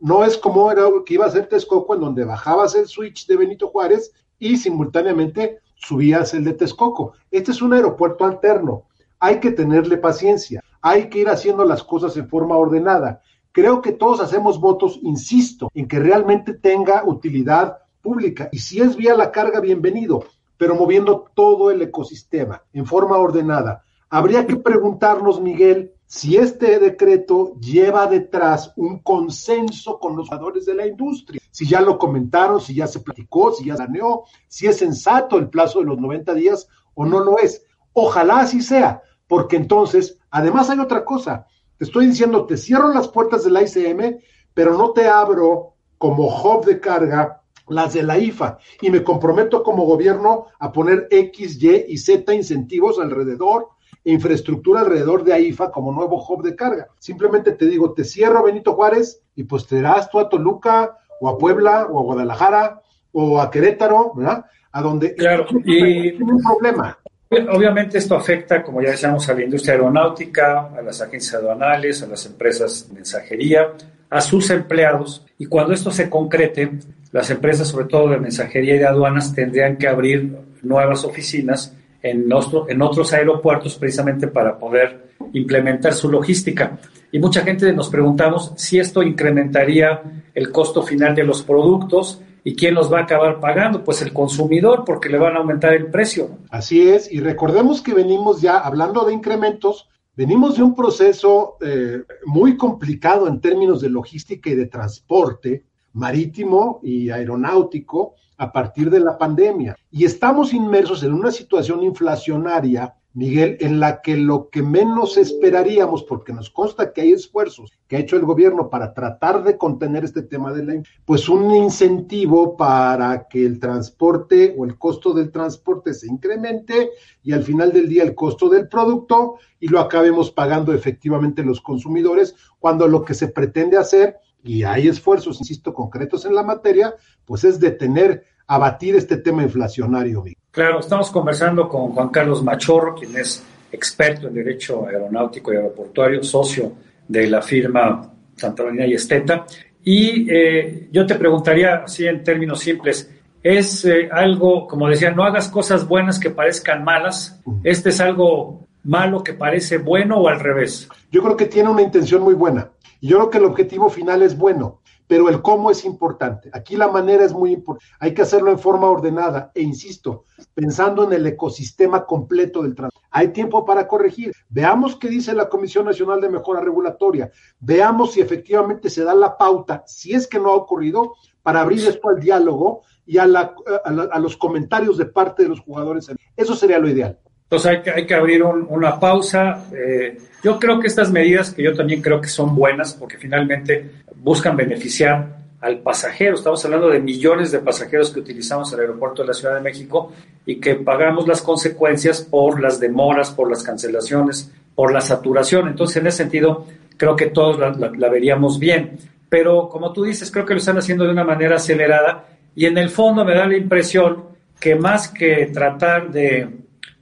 No 0.01 0.25
es 0.25 0.39
como 0.39 0.73
era 0.73 0.85
que 1.05 1.13
iba 1.13 1.27
a 1.27 1.31
ser 1.31 1.49
Texcoco, 1.49 1.95
en 1.95 2.01
donde 2.01 2.25
bajabas 2.25 2.75
el 2.77 2.87
switch 2.87 3.27
de 3.27 3.37
Benito 3.37 3.69
Juárez 3.69 4.11
y 4.39 4.57
simultáneamente 4.57 5.59
subías 5.75 6.33
el 6.33 6.45
de 6.45 6.55
Texcoco. 6.55 7.13
Este 7.31 7.51
es 7.51 7.61
un 7.61 7.75
aeropuerto 7.75 8.25
alterno. 8.25 8.87
Hay 9.21 9.39
que 9.39 9.53
tenerle 9.53 9.99
paciencia. 9.99 10.63
Hay 10.81 11.09
que 11.09 11.21
ir 11.21 11.29
haciendo 11.29 11.65
las 11.65 11.85
cosas 11.85 12.17
en 12.17 12.29
forma 12.29 12.57
ordenada. 12.57 13.23
Creo 13.53 13.83
que 13.83 13.93
todos 13.93 14.21
hacemos 14.21 14.61
votos, 14.61 14.99
insisto, 15.03 15.71
en 15.75 15.87
que 15.87 15.99
realmente 15.99 16.55
tenga 16.55 17.05
utilidad 17.05 17.79
pública. 18.03 18.49
Y 18.51 18.59
si 18.59 18.81
es 18.81 18.97
vía 18.97 19.15
la 19.15 19.31
carga, 19.31 19.61
bienvenido 19.61 20.25
pero 20.61 20.75
moviendo 20.75 21.25
todo 21.35 21.71
el 21.71 21.81
ecosistema 21.81 22.63
en 22.75 22.85
forma 22.85 23.17
ordenada. 23.17 23.83
Habría 24.11 24.47
que 24.47 24.57
preguntarnos, 24.57 25.41
Miguel, 25.41 25.95
si 26.05 26.37
este 26.37 26.79
decreto 26.79 27.55
lleva 27.59 28.07
detrás 28.07 28.75
un 28.77 28.99
consenso 28.99 29.99
con 29.99 30.17
los 30.17 30.29
jugadores 30.29 30.67
de 30.67 30.75
la 30.75 30.87
industria, 30.87 31.41
si 31.51 31.67
ya 31.67 31.81
lo 31.81 31.97
comentaron, 31.97 32.61
si 32.61 32.75
ya 32.75 32.87
se 32.87 33.01
platicó, 33.01 33.55
si 33.55 33.65
ya 33.65 33.77
saneó, 33.79 34.25
si 34.49 34.67
es 34.67 34.77
sensato 34.77 35.39
el 35.39 35.49
plazo 35.49 35.79
de 35.79 35.87
los 35.87 35.99
90 35.99 36.35
días 36.35 36.69
o 36.93 37.07
no 37.07 37.21
lo 37.21 37.39
es. 37.39 37.65
Ojalá 37.95 38.41
así 38.41 38.61
sea, 38.61 39.01
porque 39.31 39.55
entonces, 39.55 40.19
además 40.33 40.71
hay 40.71 40.81
otra 40.81 41.05
cosa, 41.05 41.47
te 41.79 41.85
estoy 41.85 42.07
diciendo, 42.07 42.47
te 42.47 42.57
cierro 42.57 42.93
las 42.93 43.07
puertas 43.07 43.45
del 43.45 43.63
ICM, 43.63 44.19
pero 44.53 44.77
no 44.77 44.91
te 44.91 45.07
abro 45.07 45.75
como 45.99 46.27
hub 46.27 46.65
de 46.65 46.81
carga 46.81 47.41
las 47.69 47.95
de 47.95 48.03
la 48.03 48.19
IFA, 48.19 48.59
y 48.81 48.91
me 48.91 49.05
comprometo 49.05 49.63
como 49.63 49.85
gobierno 49.85 50.47
a 50.59 50.73
poner 50.73 51.07
X, 51.13 51.63
Y 51.63 51.85
y 51.87 51.97
Z 51.99 52.35
incentivos 52.35 52.99
alrededor, 52.99 53.69
e 54.05 54.11
infraestructura 54.11 54.81
alrededor 54.81 55.23
de 55.23 55.35
AIFA 55.35 55.71
como 55.71 55.93
nuevo 55.93 56.21
hub 56.29 56.43
de 56.43 56.57
carga. 56.57 56.89
Simplemente 56.99 57.53
te 57.53 57.67
digo, 57.67 57.93
te 57.93 58.03
cierro 58.03 58.43
Benito 58.43 58.73
Juárez 58.73 59.23
y 59.37 59.45
pues 59.45 59.65
te 59.69 59.77
irás 59.77 60.11
tú 60.11 60.19
a 60.19 60.29
Toluca 60.29 60.99
o 61.21 61.29
a 61.29 61.39
Puebla 61.39 61.87
o 61.89 62.01
a 62.01 62.03
Guadalajara 62.03 62.83
o 63.13 63.41
a 63.41 63.49
Querétaro, 63.49 64.13
¿verdad? 64.17 64.47
A 64.73 64.83
donde 64.83 65.15
claro, 65.15 65.47
y 65.65 66.17
tiene 66.17 66.33
un 66.33 66.43
problema. 66.43 66.99
Obviamente 67.31 67.99
esto 67.99 68.17
afecta, 68.17 68.61
como 68.61 68.83
ya 68.83 68.91
decíamos, 68.91 69.29
a 69.29 69.35
la 69.35 69.45
industria 69.45 69.75
aeronáutica, 69.75 70.71
a 70.77 70.83
las 70.83 71.01
agencias 71.01 71.35
aduanales, 71.35 72.03
a 72.03 72.09
las 72.09 72.27
empresas 72.27 72.89
de 72.89 72.95
mensajería, 72.95 73.69
a 74.11 74.21
sus 74.21 74.51
empleados. 74.51 75.25
Y 75.39 75.47
cuando 75.47 75.73
esto 75.73 75.93
se 75.93 76.11
concrete, 76.11 76.73
las 77.13 77.31
empresas, 77.31 77.69
sobre 77.69 77.87
todo 77.87 78.09
de 78.09 78.19
mensajería 78.19 78.75
y 78.75 78.79
de 78.79 78.87
aduanas, 78.87 79.33
tendrían 79.33 79.77
que 79.77 79.87
abrir 79.87 80.39
nuevas 80.63 81.05
oficinas 81.05 81.73
en, 82.03 82.29
en 82.69 82.83
otros 82.83 83.13
aeropuertos 83.13 83.77
precisamente 83.79 84.27
para 84.27 84.59
poder 84.59 85.11
implementar 85.33 85.93
su 85.93 86.11
logística. 86.11 86.79
Y 87.13 87.21
mucha 87.21 87.43
gente 87.43 87.73
nos 87.73 87.91
preguntamos 87.91 88.55
si 88.57 88.81
esto 88.81 89.05
incrementaría 89.05 90.03
el 90.35 90.51
costo 90.51 90.83
final 90.83 91.15
de 91.15 91.23
los 91.23 91.43
productos 91.45 92.21
y 92.45 92.55
quién 92.55 92.75
los 92.75 92.93
va 92.93 93.01
a 93.01 93.03
acabar 93.03 93.41
pagando, 93.41 93.85
pues 93.85 94.03
el 94.03 94.13
consumidor, 94.13 94.85
porque 94.85 95.09
le 95.09 95.19
van 95.19 95.37
a 95.37 95.41
aumentar 95.41 95.75
el 95.75 95.91
precio. 95.91 96.39
Así 96.51 96.89
es, 96.89 97.13
y 97.13 97.21
recordemos 97.21 97.83
que 97.83 97.95
venimos 97.95 98.41
ya 98.41 98.59
hablando 98.59 99.05
de 99.05 99.15
incrementos, 99.15 99.89
venimos 100.17 100.57
de 100.57 100.63
un 100.63 100.75
proceso 100.75 101.57
eh, 101.61 102.03
muy 102.27 102.57
complicado 102.57 103.29
en 103.29 103.41
términos 103.41 103.81
de 103.81 103.91
logística 103.91 104.51
y 104.51 104.55
de 104.55 104.67
transporte 104.67 105.65
marítimo 105.93 106.81
y 106.83 107.11
aeronáutico 107.11 108.15
a 108.37 108.53
partir 108.53 108.91
de 108.91 109.01
la 109.01 109.19
pandemia. 109.19 109.77
Y 109.91 110.05
estamos 110.05 110.55
inmersos 110.55 111.03
en 111.03 111.13
una 111.13 111.31
situación 111.31 111.83
inflacionaria 111.83 112.95
Miguel, 113.13 113.57
en 113.61 113.81
la 113.81 114.03
que 114.03 114.17
lo 114.17 114.51
que 114.51 114.63
menos 114.63 115.17
esperaríamos, 115.17 116.05
porque 116.05 116.33
nos 116.33 116.49
consta 116.49 116.93
que 116.93 117.01
hay 117.01 117.13
esfuerzos 117.13 117.73
que 117.89 117.97
ha 117.97 118.01
hecho 118.01 118.17
el 118.17 118.25
gobierno 118.25 118.71
para 118.71 118.95
tratar 118.95 119.43
de 119.43 119.59
contener 119.59 120.05
este 120.05 120.23
tema 120.23 120.53
de 120.53 120.65
la, 120.65 120.83
pues 121.05 121.29
un 121.29 121.53
incentivo 121.55 122.57
para 122.57 123.27
que 123.29 123.45
el 123.45 123.59
transporte 123.59 124.55
o 124.57 124.65
el 124.65 124.79
costo 124.79 125.13
del 125.13 125.33
transporte 125.33 125.93
se 125.93 126.07
incremente 126.07 126.91
y 127.25 127.33
al 127.33 127.43
final 127.43 127.73
del 127.73 127.89
día 127.89 128.05
el 128.05 128.15
costo 128.15 128.49
del 128.49 128.69
producto 128.69 129.39
y 129.59 129.67
lo 129.67 129.81
acabemos 129.81 130.31
pagando 130.31 130.73
efectivamente 130.73 131.43
los 131.43 131.61
consumidores, 131.61 132.37
cuando 132.61 132.87
lo 132.87 133.05
que 133.05 133.15
se 133.15 133.29
pretende 133.29 133.77
hacer, 133.77 134.17
y 134.43 134.63
hay 134.63 134.89
esfuerzos, 134.89 135.39
insisto, 135.41 135.75
concretos 135.75 136.25
en 136.25 136.35
la 136.35 136.43
materia, 136.43 136.95
pues 137.25 137.45
es 137.45 137.61
detener 137.61 138.25
abatir 138.51 138.97
este 138.97 139.19
tema 139.19 139.45
inflacionario. 139.45 140.25
Claro, 140.51 140.81
estamos 140.81 141.09
conversando 141.11 141.69
con 141.69 141.93
Juan 141.93 142.09
Carlos 142.09 142.43
Machorro, 142.43 142.97
quien 142.97 143.17
es 143.17 143.45
experto 143.71 144.27
en 144.27 144.35
Derecho 144.35 144.89
Aeronáutico 144.89 145.53
y 145.53 145.57
Aeroportuario, 145.57 146.25
socio 146.25 146.73
de 147.07 147.31
la 147.31 147.41
firma 147.43 148.13
Santa 148.35 148.65
Marina 148.65 148.87
y 148.87 148.95
Esteta. 148.95 149.47
Y 149.85 150.27
eh, 150.29 150.89
yo 150.91 151.07
te 151.07 151.15
preguntaría, 151.15 151.85
así 151.85 152.09
en 152.09 152.25
términos 152.25 152.59
simples, 152.59 153.09
¿es 153.41 153.85
eh, 153.85 154.09
algo, 154.11 154.67
como 154.67 154.89
decía, 154.89 155.13
no 155.13 155.23
hagas 155.23 155.49
cosas 155.49 155.87
buenas 155.87 156.19
que 156.19 156.31
parezcan 156.31 156.83
malas? 156.83 157.41
¿Este 157.63 157.91
es 157.91 158.01
algo 158.01 158.67
malo 158.83 159.23
que 159.23 159.35
parece 159.35 159.79
bueno 159.79 160.19
o 160.19 160.29
al 160.29 160.41
revés? 160.41 160.89
Yo 161.13 161.23
creo 161.23 161.37
que 161.37 161.47
tiene 161.47 161.69
una 161.69 161.83
intención 161.83 162.23
muy 162.23 162.35
buena. 162.35 162.69
Y 163.01 163.11
yo 163.11 163.19
creo 163.19 163.31
que 163.31 163.39
el 163.39 163.45
objetivo 163.45 163.89
final 163.89 164.23
es 164.23 164.37
bueno 164.37 164.80
pero 165.11 165.29
el 165.29 165.43
cómo 165.43 165.73
es 165.73 165.85
importante. 165.85 166.51
Aquí 166.53 166.77
la 166.77 166.87
manera 166.87 167.25
es 167.25 167.33
muy 167.33 167.51
importante. 167.51 167.93
Hay 167.99 168.15
que 168.15 168.23
hacerlo 168.23 168.53
en 168.53 168.61
forma 168.61 168.89
ordenada 168.89 169.51
e 169.57 169.61
insisto, 169.61 170.25
pensando 170.55 171.03
en 171.03 171.13
el 171.13 171.27
ecosistema 171.27 172.07
completo 172.07 172.63
del 172.63 172.77
transporte. 172.77 173.09
Hay 173.11 173.33
tiempo 173.33 173.65
para 173.65 173.89
corregir. 173.89 174.33
Veamos 174.49 174.95
qué 174.95 175.09
dice 175.09 175.35
la 175.35 175.49
Comisión 175.49 175.87
Nacional 175.87 176.21
de 176.21 176.29
Mejora 176.29 176.61
Regulatoria. 176.61 177.29
Veamos 177.59 178.13
si 178.13 178.21
efectivamente 178.21 178.89
se 178.89 179.03
da 179.03 179.13
la 179.13 179.37
pauta, 179.37 179.83
si 179.85 180.13
es 180.13 180.29
que 180.29 180.39
no 180.39 180.51
ha 180.51 180.55
ocurrido, 180.55 181.15
para 181.43 181.63
abrir 181.63 181.85
esto 181.89 182.09
al 182.09 182.21
diálogo 182.21 182.83
y 183.05 183.19
a, 183.19 183.27
los 183.27 184.37
comentarios 184.37 184.97
de 184.97 185.07
parte 185.07 185.43
de 185.43 185.49
los 185.49 185.59
jugadores. 185.59 186.09
Eso 186.37 186.55
sería 186.55 186.79
lo 186.79 186.89
ideal. 186.89 187.19
Entonces 187.51 187.69
hay 187.73 187.83
que, 187.83 187.91
hay 187.91 188.07
que 188.07 188.15
abrir 188.15 188.45
una 188.45 189.01
pausa. 189.01 189.65
Eh, 189.75 190.17
yo 190.41 190.57
creo 190.61 190.79
que 190.79 190.87
estas 190.87 191.11
medidas, 191.11 191.53
que 191.53 191.65
yo 191.65 191.75
también 191.75 192.01
creo 192.01 192.21
que 192.21 192.29
son 192.29 192.55
buenas, 192.55 192.95
porque 192.95 193.17
finalmente 193.17 193.91
buscan 194.15 194.57
beneficiar 194.57 195.41
al 195.61 195.81
pasajero. 195.81 196.37
Estamos 196.37 196.65
hablando 196.65 196.89
de 196.89 197.01
millones 197.01 197.51
de 197.51 197.59
pasajeros 197.59 198.13
que 198.13 198.21
utilizamos 198.21 198.73
el 198.73 198.79
aeropuerto 198.79 199.23
de 199.23 199.29
la 199.29 199.35
Ciudad 199.35 199.57
de 199.57 199.63
México 199.63 200.13
y 200.47 200.61
que 200.61 200.77
pagamos 200.77 201.27
las 201.27 201.43
consecuencias 201.43 202.23
por 202.23 202.61
las 202.61 202.79
demoras, 202.79 203.33
por 203.33 203.51
las 203.51 203.65
cancelaciones, 203.65 204.53
por 204.77 204.93
la 204.93 205.01
saturación. 205.01 205.67
Entonces, 205.67 205.97
en 205.97 206.07
ese 206.07 206.19
sentido, 206.19 206.67
creo 206.97 207.17
que 207.17 207.27
todos 207.27 207.59
la, 207.59 208.09
veríamos 208.09 208.61
bien. 208.61 208.97
Pero, 209.29 209.69
como 209.69 209.93
tú 209.93 210.05
dices, 210.05 210.31
creo 210.31 210.47
que 210.47 210.55
lo 210.55 210.61
están 210.61 210.79
haciendo 210.79 211.03
de 211.03 211.11
una 211.11 211.25
manera 211.25 211.57
acelerada 211.57 212.27
y 212.55 212.67
en 212.67 212.79
el 212.79 212.91
fondo 212.91 213.25
me 213.25 213.35
da 213.35 213.45
la 213.45 213.57
impresión 213.57 214.25
que 214.61 214.77
más 214.77 215.09
que 215.09 215.51
tratar 215.53 216.13
de 216.13 216.61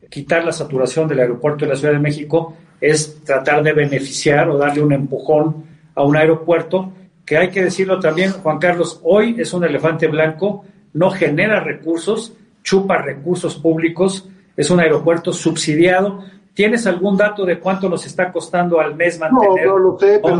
quitar 0.09 0.44
la 0.44 0.53
saturación 0.53 1.09
del 1.09 1.21
aeropuerto 1.21 1.64
de 1.64 1.73
la 1.73 1.77
Ciudad 1.77 1.94
de 1.94 2.01
México, 2.01 2.57
es 2.81 3.23
tratar 3.25 3.62
de 3.62 3.73
beneficiar 3.73 4.49
o 4.49 4.57
darle 4.57 4.83
un 4.83 4.92
empujón 4.92 5.64
a 5.94 6.03
un 6.03 6.16
aeropuerto 6.16 6.92
que 7.29 7.37
hay 7.37 7.51
que 7.51 7.62
decirlo 7.62 8.01
también, 8.01 8.33
Juan 8.33 8.59
Carlos, 8.59 9.01
hoy 9.05 9.37
es 9.38 9.53
un 9.53 9.62
elefante 9.62 10.07
blanco, 10.07 10.64
no 10.94 11.11
genera 11.11 11.61
recursos, 11.61 12.33
chupa 12.62 13.03
recursos 13.03 13.57
públicos, 13.57 14.27
es 14.57 14.71
un 14.71 14.81
aeropuerto 14.81 15.35
subsidiado. 15.35 16.25
¿Tienes 16.55 16.87
algún 16.87 17.18
dato 17.18 17.44
de 17.44 17.61
cuánto 17.61 17.88
nos 17.90 18.07
está 18.07 18.33
costando 18.33 18.81
al 18.81 18.97
mes 18.97 19.21
mantener? 19.21 19.66
No, 19.66 19.73
no 19.75 19.79
lo 19.79 19.99
sé, 19.99 20.21
pero 20.23 20.38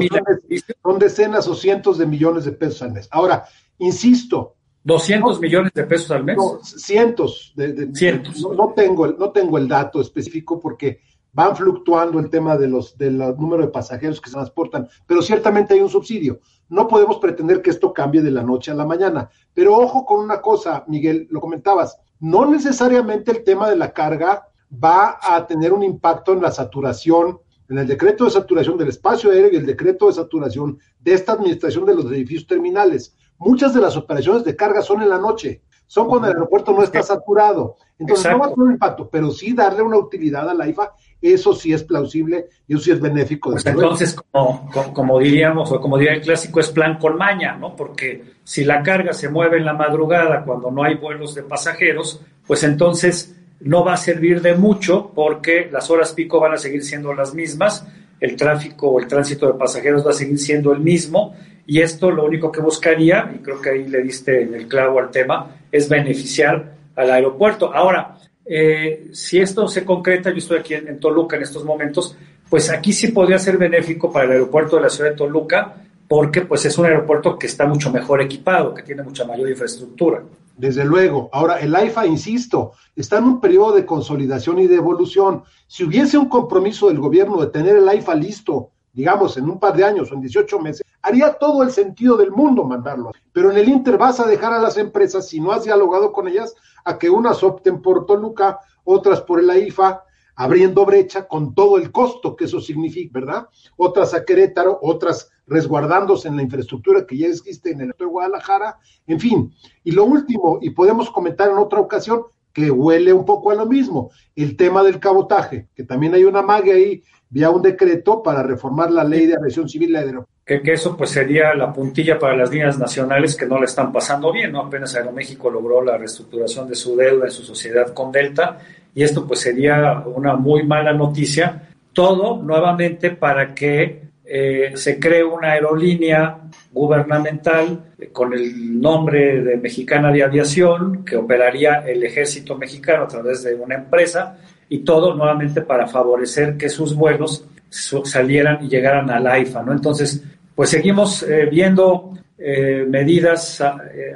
son, 0.83 0.99
decenas 0.99 1.47
o 1.47 1.55
cientos 1.55 1.99
de 1.99 2.07
millones 2.07 2.47
de 2.47 2.53
pesos 2.53 2.81
al 2.81 2.93
mes. 2.93 3.07
Ahora, 3.11 3.45
insisto. 3.79 4.55
¿200 4.89 5.41
millones 5.41 5.73
de 5.75 5.85
pesos 5.85 6.11
al 6.11 6.25
mes? 6.25 6.37
No, 6.37 6.61
cientos. 6.63 7.53
De, 7.55 7.95
cientos. 7.95 8.41
no, 8.41 8.73
tengo, 8.75 9.07
no 9.09 9.31
tengo 9.31 9.59
el 9.59 9.69
dato 9.69 10.01
específico 10.01 10.59
porque 10.59 11.01
van 11.33 11.55
fluctuando 11.55 12.19
el 12.19 12.31
tema 12.31 12.57
de 12.57 12.69
los 12.69 12.97
del 12.97 13.19
número 13.37 13.63
de 13.63 13.69
pasajeros 13.69 14.21
que 14.21 14.31
se 14.31 14.35
transportan, 14.35 14.89
pero 15.07 15.23
ciertamente 15.23 15.75
hay 15.75 15.81
un 15.81 15.91
subsidio. 15.91 16.41
No 16.71 16.89
podemos 16.89 17.19
pretender 17.19 17.63
que 17.63 17.71
esto 17.71 17.93
cambie 17.93 18.23
de 18.23 18.31
la 18.31 18.43
noche 18.43 18.71
a 18.71 18.75
la 18.75 18.87
mañana. 18.87 19.31
Pero 19.55 19.77
ojo 19.77 20.05
con 20.05 20.21
una 20.21 20.41
cosa, 20.41 20.85
Miguel, 20.89 21.29
lo 21.31 21.41
comentabas, 21.41 21.99
no 22.21 22.47
necesariamente 22.47 23.31
el 23.31 23.45
tema 23.45 23.69
de 23.69 23.77
la 23.77 23.93
carga 23.93 24.49
va 24.73 25.19
a 25.23 25.47
tener 25.47 25.73
un 25.73 25.83
impacto 25.83 26.33
en 26.33 26.43
la 26.43 26.51
saturación, 26.51 27.39
en 27.69 27.79
el 27.79 27.87
decreto 27.87 28.25
de 28.25 28.31
saturación 28.31 28.77
del 28.79 28.89
espacio 28.89 29.31
aéreo 29.31 29.53
y 29.53 29.57
el 29.57 29.67
decreto 29.67 30.07
de 30.07 30.15
saturación 30.15 30.79
de 30.99 31.13
esta 31.13 31.33
administración 31.33 31.85
de 31.85 31.95
los 31.95 32.07
edificios 32.07 32.47
terminales. 32.47 33.15
Muchas 33.39 33.75
de 33.75 33.81
las 33.81 33.97
operaciones 33.97 34.45
de 34.45 34.57
carga 34.57 34.83
son 34.83 35.03
en 35.03 35.11
la 35.11 35.19
noche, 35.19 35.63
son 35.87 36.07
cuando 36.07 36.29
el 36.29 36.35
aeropuerto 36.35 36.73
no 36.73 36.83
está 36.83 37.03
saturado. 37.03 37.77
Entonces 37.99 38.31
no 38.31 38.39
va 38.39 38.47
a 38.47 38.51
tener 38.51 38.67
un 38.67 38.73
impacto, 38.73 39.09
pero 39.09 39.31
sí 39.31 39.53
darle 39.55 39.83
una 39.83 39.99
utilidad 39.99 40.49
a 40.49 40.55
la 40.55 40.69
IFA 40.69 40.93
eso 41.21 41.53
sí 41.53 41.73
es 41.73 41.83
plausible 41.83 42.49
y 42.67 42.75
eso 42.75 42.85
sí 42.85 42.91
es 42.93 43.01
benéfico. 43.01 43.51
Pues 43.51 43.67
entonces, 43.67 44.15
como, 44.15 44.71
como, 44.93 45.19
diríamos, 45.19 45.71
o 45.73 45.81
como 45.81 45.99
diría 45.99 46.15
el 46.15 46.21
clásico, 46.21 46.61
es 46.61 46.69
plan 46.69 46.99
con 46.99 47.17
maña, 47.17 47.57
¿no? 47.57 47.75
Porque 47.75 48.23
si 48.45 48.65
la 48.65 48.83
carga 48.83 49.13
se 49.13 49.29
mueve 49.29 49.59
en 49.59 49.65
la 49.65 49.73
madrugada 49.73 50.45
cuando 50.45 50.71
no 50.71 50.85
hay 50.85 50.95
vuelos 50.95 51.35
de 51.35 51.43
pasajeros, 51.43 52.21
pues 52.47 52.63
entonces 52.63 53.37
no 53.61 53.85
va 53.85 53.95
a 53.95 53.97
servir 53.97 54.41
de 54.41 54.55
mucho 54.55 55.11
porque 55.13 55.69
las 55.71 55.91
horas 55.91 56.13
pico 56.13 56.39
van 56.39 56.53
a 56.53 56.57
seguir 56.57 56.85
siendo 56.85 57.13
las 57.13 57.35
mismas, 57.35 57.87
el 58.21 58.37
tráfico 58.37 58.89
o 58.89 59.01
el 59.01 59.07
tránsito 59.07 59.47
de 59.47 59.59
pasajeros 59.59 60.07
va 60.07 60.11
a 60.11 60.15
seguir 60.15 60.39
siendo 60.39 60.73
el 60.73 60.81
mismo 60.81 61.35
y 61.71 61.83
esto 61.83 62.11
lo 62.11 62.25
único 62.25 62.51
que 62.51 62.63
buscaría, 62.63 63.31
y 63.35 63.41
creo 63.41 63.61
que 63.61 63.69
ahí 63.69 63.87
le 63.87 64.03
diste 64.03 64.41
en 64.41 64.55
el 64.55 64.67
clavo 64.67 65.01
al 65.01 65.11
tema, 65.11 65.55
es 65.71 65.87
beneficiar 65.87 66.77
al 66.97 67.11
aeropuerto. 67.11 67.75
Ahora, 67.75 68.17
eh, 68.47 69.09
si 69.13 69.39
esto 69.39 69.69
se 69.69 69.85
concreta, 69.85 70.31
yo 70.31 70.39
estoy 70.39 70.61
aquí 70.61 70.73
en, 70.73 70.99
Toluca 70.99 71.37
en 71.37 71.43
estos 71.43 71.65
momentos, 71.65 72.17
pues 72.49 72.71
aquí 72.71 72.95
sí 72.95 73.09
podría 73.09 73.39
ser 73.39 73.59
benéfico 73.59 74.11
para 74.11 74.25
el 74.25 74.31
aeropuerto 74.33 74.77
de 74.77 74.83
la 74.83 74.89
ciudad 74.89 75.11
de 75.11 75.17
Toluca, 75.17 75.75
porque 76.09 76.41
pues 76.41 76.65
es 76.65 76.79
un 76.79 76.87
aeropuerto 76.87 77.39
que 77.39 77.47
está 77.47 77.67
mucho 77.67 77.93
mejor 77.93 78.23
equipado, 78.23 78.73
que 78.73 78.83
tiene 78.83 79.03
mucha 79.03 79.27
mayor 79.27 79.51
infraestructura. 79.51 80.23
Desde 80.59 80.85
luego. 80.85 81.31
Ahora, 81.33 81.61
el 81.61 81.75
AIFA, 81.75 82.05
insisto, 82.07 82.73
está 82.97 83.19
en 83.19 83.25
un 83.25 83.41
periodo 83.41 83.73
de 83.77 83.87
consolidación 83.87 84.59
y 84.59 84.67
de 84.67 84.75
evolución. 84.75 85.45
Si 85.69 85.85
hubiese 85.85 86.19
un 86.19 86.29
compromiso 86.29 86.89
del 86.89 86.99
gobierno 86.99 87.41
de 87.41 87.47
tener 87.47 87.77
el 87.77 87.89
AIFA 87.89 88.17
listo, 88.17 88.73
digamos, 88.93 89.37
en 89.37 89.49
un 89.49 89.61
par 89.61 89.77
de 89.77 89.85
años 89.85 90.11
o 90.11 90.15
en 90.15 90.21
18 90.21 90.59
meses, 90.59 90.83
haría 91.01 91.35
todo 91.35 91.63
el 91.63 91.71
sentido 91.71 92.17
del 92.17 92.33
mundo 92.33 92.65
mandarlo. 92.65 93.13
Pero 93.33 93.53
en 93.53 93.59
el 93.59 93.69
Inter 93.69 93.97
vas 93.97 94.19
a 94.19 94.27
dejar 94.27 94.53
a 94.53 94.59
las 94.59 94.77
empresas, 94.77 95.29
si 95.29 95.39
no 95.39 95.53
has 95.53 95.63
dialogado 95.63 96.11
con 96.11 96.27
ellas, 96.27 96.57
a 96.85 96.99
que 96.99 97.09
unas 97.09 97.45
opten 97.45 97.81
por 97.81 98.05
Toluca, 98.05 98.59
otras 98.83 99.21
por 99.21 99.39
el 99.39 99.51
AIFA, 99.51 100.03
abriendo 100.35 100.85
brecha 100.85 101.29
con 101.29 101.55
todo 101.55 101.77
el 101.77 101.93
costo 101.93 102.35
que 102.35 102.47
eso 102.47 102.61
significa, 102.61 103.21
¿verdad? 103.21 103.49
Otras 103.77 104.13
a 104.13 104.25
Querétaro, 104.25 104.77
otras 104.83 105.31
resguardándose 105.49 106.29
en 106.29 106.37
la 106.37 106.43
infraestructura 106.43 107.07
que 107.07 107.17
ya 107.17 107.29
existe 107.29 107.71
en 107.71 107.81
el 107.81 107.95
de 107.99 108.05
Guadalajara, 108.05 108.79
en 109.07 109.21
fin. 109.21 109.53
Y 109.85 109.93
lo 109.93 110.05
último, 110.05 110.59
y 110.61 110.71
podemos 110.71 111.11
comentar 111.11 111.51
en 111.51 111.59
otra 111.59 111.81
ocasión, 111.81 112.23
que 112.53 112.71
huele 112.71 113.13
un 113.13 113.25
poco 113.25 113.51
a 113.51 113.55
lo 113.55 113.67
mismo, 113.67 114.11
el 114.35 114.57
tema 114.57 114.83
del 114.83 114.99
cabotaje, 114.99 115.69
que 115.75 115.85
también 115.85 116.15
hay 116.15 116.25
una 116.25 116.43
magia 116.43 116.75
ahí 116.75 117.03
vía 117.31 117.51
un 117.51 117.63
decreto 117.63 118.23
para 118.23 118.43
reformar 118.43 118.91
la 118.91 119.05
ley 119.05 119.27
de 119.27 119.37
aviación 119.37 119.69
civil 119.69 119.91
y 119.91 120.15
que, 120.45 120.63
que, 120.63 120.73
eso 120.73 120.97
pues 120.97 121.11
sería 121.11 121.55
la 121.55 121.73
puntilla 121.73 122.19
para 122.19 122.35
las 122.35 122.51
líneas 122.51 122.79
nacionales 122.79 123.37
que 123.37 123.45
no 123.45 123.59
le 123.59 123.67
están 123.67 123.93
pasando 123.93 124.33
bien, 124.33 124.53
¿no? 124.53 124.63
Apenas 124.63 124.95
Aeroméxico 124.97 125.51
logró 125.51 125.85
la 125.85 125.99
reestructuración 125.99 126.67
de 126.67 126.75
su 126.75 126.97
deuda 126.97 127.27
en 127.27 127.31
su 127.31 127.43
sociedad 127.43 127.93
con 127.93 128.11
Delta 128.11 128.59
y 128.95 129.03
esto 129.03 129.27
pues 129.27 129.41
sería 129.41 130.03
una 130.07 130.37
muy 130.37 130.63
mala 130.63 130.95
noticia. 130.95 131.69
Todo 131.93 132.43
nuevamente 132.43 133.11
para 133.11 133.55
que 133.55 134.08
eh, 134.31 134.73
se 134.75 135.01
cree 135.01 135.25
una 135.25 135.53
aerolínea 135.53 136.39
gubernamental 136.71 137.95
con 138.13 138.35
el 138.35 138.79
nombre 138.79 139.41
de 139.41 139.57
Mexicana 139.57 140.13
de 140.13 140.23
Aviación 140.23 141.03
que 141.03 141.17
operaría 141.17 141.77
el 141.87 142.05
ejército 142.05 142.55
mexicano 142.55 143.05
a 143.05 143.09
través 143.09 143.43
de 143.43 143.55
una 143.55 143.77
empresa 143.77 144.37
y 144.69 144.81
todo 144.81 145.15
nuevamente 145.15 145.63
para 145.63 145.87
favorecer 145.87 146.59
que 146.59 146.69
sus 146.69 146.95
vuelos 146.95 147.47
salieran 147.71 148.63
y 148.63 148.69
llegaran 148.69 149.09
al 149.09 149.27
AIFA, 149.27 149.63
¿no? 149.63 149.73
Entonces, 149.73 150.23
pues 150.55 150.69
seguimos 150.69 151.23
eh, 151.23 151.49
viendo 151.51 152.13
eh, 152.37 152.85
medidas 152.87 153.63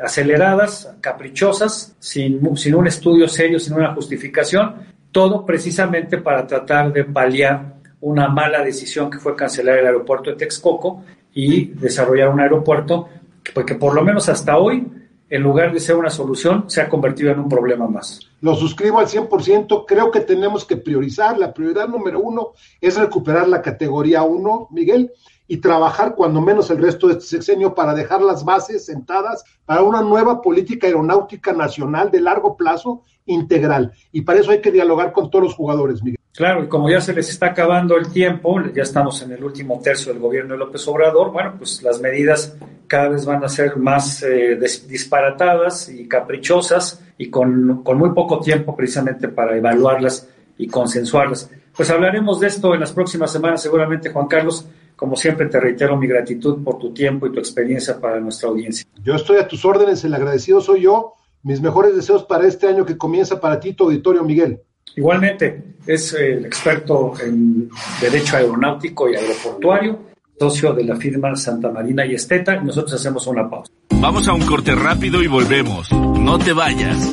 aceleradas, 0.03 0.94
caprichosas, 1.01 1.96
sin, 1.98 2.55
sin 2.55 2.75
un 2.75 2.87
estudio 2.87 3.27
serio, 3.29 3.59
sin 3.59 3.72
una 3.75 3.94
justificación, 3.94 4.75
todo 5.11 5.46
precisamente 5.46 6.18
para 6.18 6.46
tratar 6.46 6.92
de 6.92 7.05
paliar 7.05 7.82
una 8.03 8.29
mala 8.29 8.62
decisión 8.62 9.11
que 9.11 9.19
fue 9.19 9.37
cancelar 9.37 9.79
el 9.79 9.87
aeropuerto 9.87 10.31
de 10.31 10.37
Texcoco 10.37 11.05
y 11.33 11.67
desarrollar 11.67 12.29
un 12.29 12.41
aeropuerto 12.41 13.09
que, 13.43 13.65
que 13.65 13.75
por 13.77 13.95
lo 13.95 14.03
menos 14.03 14.29
hasta 14.29 14.59
hoy, 14.59 14.87
en 15.31 15.43
lugar 15.43 15.73
de 15.73 15.81
ser 15.81 15.97
una 15.97 16.11
solución, 16.11 16.69
se 16.69 16.81
ha 16.81 16.88
convertido 16.88 17.31
en 17.31 17.38
un 17.38 17.49
problema 17.49 17.87
más. 17.87 18.21
Lo 18.41 18.55
suscribo 18.55 18.99
al 18.99 19.07
100%, 19.07 19.85
creo 19.87 20.11
que 20.11 20.21
tenemos 20.21 20.65
que 20.65 20.77
priorizar, 20.77 21.38
la 21.38 21.55
prioridad 21.55 21.88
número 21.88 22.21
uno 22.21 22.53
es 22.81 22.97
recuperar 22.97 23.49
la 23.49 23.62
categoría 23.62 24.25
1, 24.25 24.69
Miguel, 24.73 25.12
y 25.47 25.59
trabajar 25.59 26.17
cuando 26.17 26.41
menos 26.41 26.71
el 26.71 26.79
resto 26.79 27.07
de 27.07 27.15
este 27.15 27.27
sexenio 27.27 27.75
para 27.75 27.95
dejar 27.95 28.21
las 28.21 28.45
bases 28.45 28.85
sentadas 28.85 29.45
para 29.65 29.83
una 29.83 30.03
nueva 30.03 30.43
política 30.43 30.88
aeronáutica 30.88 31.53
nacional 31.53 32.11
de 32.11 32.21
largo 32.21 32.57
plazo 32.57 33.05
integral. 33.27 33.93
Y 34.11 34.23
para 34.23 34.41
eso 34.41 34.51
hay 34.51 34.61
que 34.61 34.73
dialogar 34.73 35.12
con 35.12 35.31
todos 35.31 35.45
los 35.45 35.55
jugadores, 35.55 36.03
Miguel. 36.03 36.22
Claro, 36.35 36.64
y 36.64 36.68
como 36.68 36.88
ya 36.88 37.01
se 37.01 37.12
les 37.12 37.29
está 37.29 37.49
acabando 37.49 37.97
el 37.97 38.11
tiempo, 38.11 38.59
ya 38.75 38.83
estamos 38.83 39.21
en 39.21 39.33
el 39.33 39.45
último 39.45 39.81
tercio 39.83 40.12
del 40.12 40.23
gobierno 40.23 40.55
de 40.55 40.59
López 40.59 40.88
Obrador, 40.88 41.31
bueno, 41.31 41.55
pues 41.59 41.83
las 41.83 42.01
medidas 42.01 42.57
cada 42.87 43.11
vez 43.11 43.27
van 43.27 43.45
a 43.45 43.51
ser 43.51 43.77
más 43.77 44.23
eh, 44.23 44.59
disparatadas 44.88 45.90
y 45.90 46.09
caprichosas 46.09 47.05
y 47.18 47.29
con, 47.29 47.83
con 47.83 47.99
muy 47.99 48.11
poco 48.11 48.40
tiempo 48.40 48.75
precisamente 48.75 49.29
para 49.29 49.57
evaluarlas 49.57 50.27
y 50.57 50.68
consensuarlas. 50.68 51.51
Pues 51.77 51.90
hablaremos 51.90 52.40
de 52.40 52.47
esto 52.47 52.73
en 52.73 52.81
las 52.81 52.92
próximas 52.92 53.31
semanas, 53.31 53.62
seguramente, 53.62 54.11
Juan 54.11 54.27
Carlos. 54.27 54.66
Como 54.97 55.16
siempre, 55.16 55.47
te 55.47 55.61
reitero 55.61 55.97
mi 55.97 56.07
gratitud 56.07 56.62
por 56.62 56.79
tu 56.79 56.95
tiempo 56.95 57.27
y 57.27 57.33
tu 57.33 57.40
experiencia 57.40 58.01
para 58.01 58.21
nuestra 58.21 58.49
audiencia. 58.49 58.87
Yo 59.03 59.14
estoy 59.14 59.38
a 59.38 59.49
tus 59.49 59.64
órdenes, 59.64 60.05
el 60.05 60.14
agradecido 60.14 60.61
soy 60.61 60.83
yo. 60.83 61.14
Mis 61.42 61.61
mejores 61.61 61.95
deseos 61.97 62.25
para 62.25 62.47
este 62.47 62.68
año 62.68 62.87
que 62.87 62.97
comienza 62.97 63.40
para 63.40 63.59
ti, 63.59 63.73
tu 63.75 63.85
auditorio, 63.85 64.23
Miguel. 64.23 64.61
Igualmente, 64.96 65.62
es 65.87 66.12
el 66.14 66.46
experto 66.46 67.14
en 67.22 67.68
Derecho 68.00 68.37
Aeronáutico 68.37 69.09
y 69.09 69.16
Aeroportuario, 69.16 69.98
socio 70.38 70.72
de 70.72 70.85
la 70.85 70.96
firma 70.96 71.35
Santa 71.37 71.70
Marina 71.70 72.05
y 72.05 72.14
Esteta, 72.14 72.57
y 72.57 72.64
nosotros 72.64 72.94
hacemos 72.94 73.26
una 73.26 73.48
pausa. 73.48 73.72
Vamos 73.90 74.26
a 74.28 74.33
un 74.33 74.42
corte 74.42 74.74
rápido 74.74 75.22
y 75.22 75.26
volvemos. 75.26 75.90
No 75.92 76.38
te 76.38 76.52
vayas. 76.52 77.12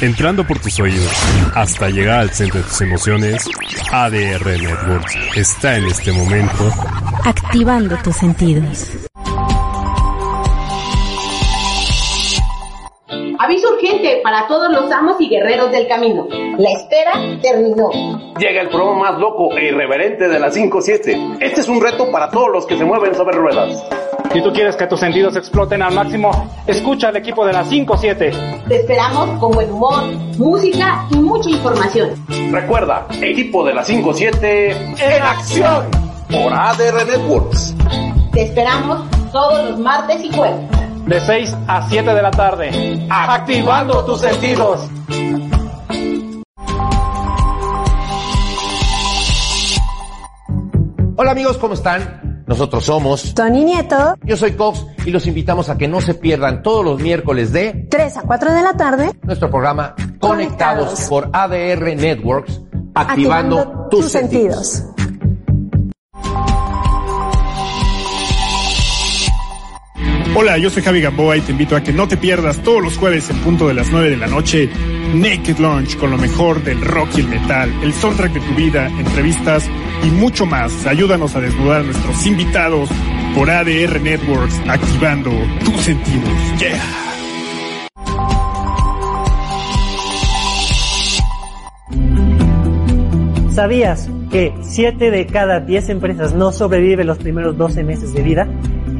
Entrando 0.00 0.46
por 0.46 0.58
tus 0.58 0.78
oídos 0.80 1.12
hasta 1.54 1.88
llegar 1.88 2.20
al 2.20 2.30
centro 2.30 2.60
de 2.60 2.66
tus 2.66 2.80
emociones, 2.80 3.48
ADR 3.92 4.60
Networks 4.60 5.16
está 5.36 5.76
en 5.76 5.84
este 5.84 6.12
momento 6.12 6.72
activando 7.24 7.96
tus 8.02 8.16
sentidos. 8.16 9.03
Urgente 13.84 14.20
para 14.22 14.46
todos 14.46 14.70
los 14.70 14.90
amos 14.90 15.20
y 15.20 15.28
guerreros 15.28 15.70
del 15.70 15.86
camino. 15.86 16.26
La 16.58 16.70
espera 16.72 17.12
terminó. 17.42 17.90
Llega 18.38 18.62
el 18.62 18.68
programa 18.68 19.10
más 19.10 19.18
loco 19.18 19.52
e 19.56 19.66
irreverente 19.66 20.28
de 20.28 20.38
las 20.38 20.56
5-7. 20.56 21.38
Este 21.40 21.60
es 21.60 21.68
un 21.68 21.80
reto 21.80 22.10
para 22.10 22.30
todos 22.30 22.50
los 22.50 22.66
que 22.66 22.76
se 22.76 22.84
mueven 22.84 23.14
sobre 23.14 23.36
ruedas. 23.36 23.84
Si 24.32 24.42
tú 24.42 24.52
quieres 24.52 24.74
que 24.74 24.86
tus 24.86 24.98
sentidos 24.98 25.36
exploten 25.36 25.82
al 25.82 25.94
máximo, 25.94 26.30
escucha 26.66 27.08
al 27.08 27.16
equipo 27.16 27.46
de 27.46 27.52
las 27.52 27.70
5-7. 27.70 28.64
Te 28.66 28.76
esperamos 28.76 29.38
con 29.38 29.52
buen 29.52 29.70
humor, 29.70 30.02
música 30.38 31.06
y 31.10 31.16
mucha 31.16 31.50
información. 31.50 32.10
Recuerda, 32.50 33.06
equipo 33.20 33.64
de 33.64 33.74
las 33.74 33.88
5-7 33.88 34.96
en 35.00 35.22
acción 35.22 35.84
por 36.30 36.52
ADR 36.52 37.06
Networks. 37.06 37.74
Te 38.32 38.42
esperamos 38.42 39.02
todos 39.30 39.70
los 39.70 39.78
martes 39.78 40.24
y 40.24 40.32
jueves. 40.32 40.68
De 41.06 41.20
6 41.20 41.56
a 41.66 41.86
7 41.88 42.14
de 42.14 42.22
la 42.22 42.30
tarde. 42.30 43.06
Activando 43.10 44.04
tus 44.06 44.20
sentidos. 44.20 44.88
Hola 51.16 51.30
amigos, 51.30 51.58
¿cómo 51.58 51.74
están? 51.74 52.44
Nosotros 52.46 52.84
somos 52.84 53.34
Tony 53.34 53.64
Nieto. 53.64 54.16
Yo 54.24 54.36
soy 54.36 54.52
Cox 54.52 54.86
y 55.04 55.10
los 55.10 55.26
invitamos 55.26 55.68
a 55.68 55.76
que 55.76 55.88
no 55.88 56.00
se 56.00 56.14
pierdan 56.14 56.62
todos 56.62 56.84
los 56.84 57.00
miércoles 57.00 57.52
de 57.52 57.86
3 57.90 58.16
a 58.18 58.22
4 58.22 58.52
de 58.52 58.62
la 58.62 58.76
tarde 58.76 59.12
nuestro 59.22 59.50
programa 59.50 59.94
Conectados, 60.18 60.20
Conectados 60.20 61.00
por 61.08 61.30
ADR 61.32 61.96
Networks, 61.96 62.60
activando, 62.94 63.58
activando 63.58 63.88
tus, 63.90 64.00
tus, 64.00 64.12
sentidos. 64.12 64.66
sentidos. 64.66 64.93
Hola, 70.36 70.58
yo 70.58 70.68
soy 70.68 70.82
Javi 70.82 71.00
Gamboa 71.00 71.36
y 71.36 71.42
te 71.42 71.52
invito 71.52 71.76
a 71.76 71.82
que 71.84 71.92
no 71.92 72.08
te 72.08 72.16
pierdas 72.16 72.58
todos 72.64 72.82
los 72.82 72.98
jueves 72.98 73.30
en 73.30 73.36
punto 73.36 73.68
de 73.68 73.74
las 73.74 73.92
9 73.92 74.10
de 74.10 74.16
la 74.16 74.26
noche 74.26 74.68
Naked 75.14 75.58
Launch 75.58 75.96
con 75.96 76.10
lo 76.10 76.18
mejor 76.18 76.60
del 76.64 76.80
rock 76.80 77.10
y 77.16 77.20
el 77.20 77.28
metal, 77.28 77.72
el 77.84 77.92
soundtrack 77.92 78.32
de 78.32 78.40
tu 78.40 78.52
vida, 78.56 78.88
entrevistas 78.98 79.70
y 80.02 80.10
mucho 80.10 80.44
más. 80.44 80.86
Ayúdanos 80.86 81.36
a 81.36 81.40
desnudar 81.40 81.82
a 81.82 81.84
nuestros 81.84 82.26
invitados 82.26 82.90
por 83.36 83.48
ADR 83.48 84.00
Networks, 84.00 84.60
activando 84.66 85.30
tus 85.64 85.80
sentidos. 85.82 86.28
Yeah. 86.58 86.82
¿Sabías 93.52 94.10
que 94.32 94.52
7 94.62 95.12
de 95.12 95.26
cada 95.26 95.60
10 95.60 95.90
empresas 95.90 96.34
no 96.34 96.50
sobreviven 96.50 97.06
los 97.06 97.18
primeros 97.18 97.56
12 97.56 97.84
meses 97.84 98.12
de 98.12 98.22
vida? 98.22 98.48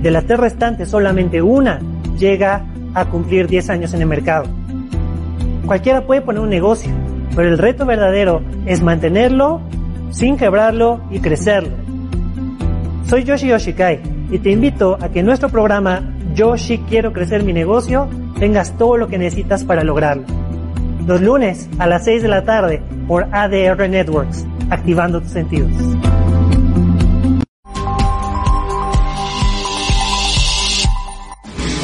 De 0.05 0.11
las 0.11 0.27
tres 0.27 0.39
restantes, 0.39 0.91
solamente 0.91 1.41
una 1.41 1.81
llega 2.19 2.67
a 2.93 3.07
cumplir 3.07 3.47
10 3.47 3.71
años 3.71 3.95
en 3.95 4.03
el 4.03 4.07
mercado. 4.07 4.45
Cualquiera 5.65 6.03
puede 6.03 6.21
poner 6.21 6.43
un 6.43 6.51
negocio, 6.51 6.93
pero 7.35 7.49
el 7.49 7.57
reto 7.57 7.87
verdadero 7.87 8.43
es 8.67 8.83
mantenerlo 8.83 9.63
sin 10.11 10.37
quebrarlo 10.37 11.01
y 11.11 11.21
crecerlo. 11.21 11.71
Soy 13.07 13.25
Yoshi 13.25 13.47
Yoshikai 13.49 14.03
y 14.31 14.41
te 14.41 14.51
invito 14.51 14.99
a 15.01 15.09
que 15.09 15.21
en 15.21 15.27
nuestro 15.27 15.49
programa 15.49 16.03
Yoshi 16.35 16.81
Quiero 16.87 17.15
Crecer 17.15 17.43
Mi 17.43 17.55
Negocio 17.55 18.07
tengas 18.39 18.77
todo 18.77 18.99
lo 18.99 19.09
que 19.09 19.17
necesitas 19.17 19.65
para 19.65 19.85
lograrlo. 19.85 20.25
Los 21.07 21.23
lunes 21.23 21.71
a 21.79 21.87
las 21.87 22.05
6 22.05 22.21
de 22.21 22.29
la 22.29 22.45
tarde 22.45 22.83
por 23.09 23.27
ADR 23.33 23.89
Networks, 23.89 24.47
activando 24.69 25.23
tus 25.23 25.31
sentidos. 25.31 25.73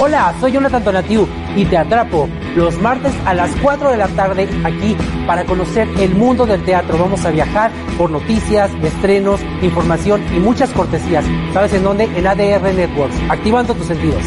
Hola, 0.03 0.35
soy 0.41 0.53
Jonathan 0.53 0.83
Donatiu 0.83 1.29
y 1.55 1.67
te 1.67 1.77
atrapo 1.77 2.27
los 2.57 2.81
martes 2.81 3.13
a 3.27 3.35
las 3.35 3.51
4 3.57 3.91
de 3.91 3.99
la 3.99 4.09
tarde 4.09 4.49
aquí 4.65 4.97
para 5.27 5.45
conocer 5.45 5.87
el 5.99 6.15
mundo 6.15 6.47
del 6.47 6.65
teatro. 6.65 6.97
Vamos 6.97 7.27
a 7.27 7.31
viajar 7.31 7.71
por 7.99 8.11
noticias, 8.11 8.71
estrenos, 8.83 9.43
información 9.61 10.23
y 10.35 10.39
muchas 10.39 10.71
cortesías. 10.71 11.27
¿Sabes 11.53 11.75
en 11.75 11.85
dónde? 11.85 12.05
En 12.05 12.27
ADR 12.27 12.73
Networks, 12.73 13.15
activando 13.29 13.75
tus 13.75 13.89
sentidos. 13.89 14.25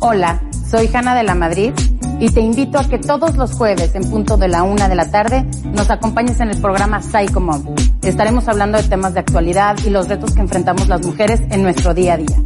Hola, 0.00 0.38
soy 0.70 0.90
Hanna 0.92 1.14
de 1.14 1.22
la 1.22 1.34
Madrid 1.34 1.72
y 2.18 2.30
te 2.30 2.40
invito 2.40 2.78
a 2.78 2.88
que 2.88 2.98
todos 2.98 3.36
los 3.36 3.52
jueves 3.52 3.94
en 3.94 4.08
punto 4.10 4.36
de 4.36 4.48
la 4.48 4.62
una 4.62 4.88
de 4.88 4.94
la 4.94 5.10
tarde 5.10 5.44
nos 5.64 5.90
acompañes 5.90 6.40
en 6.40 6.50
el 6.50 6.60
programa 6.60 7.02
Psycho 7.02 7.40
Mom. 7.40 7.74
Estaremos 8.02 8.48
hablando 8.48 8.78
de 8.78 8.88
temas 8.88 9.14
de 9.14 9.20
actualidad 9.20 9.76
y 9.84 9.90
los 9.90 10.08
retos 10.08 10.32
que 10.32 10.40
enfrentamos 10.40 10.88
las 10.88 11.04
mujeres 11.04 11.40
en 11.50 11.62
nuestro 11.62 11.94
día 11.94 12.14
a 12.14 12.16
día. 12.16 12.36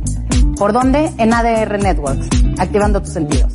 ¿Por 0.57 0.73
dónde? 0.73 1.11
En 1.19 1.33
ADR 1.33 1.81
Networks, 1.81 2.29
activando 2.59 3.01
tus 3.01 3.13
sentidos. 3.13 3.53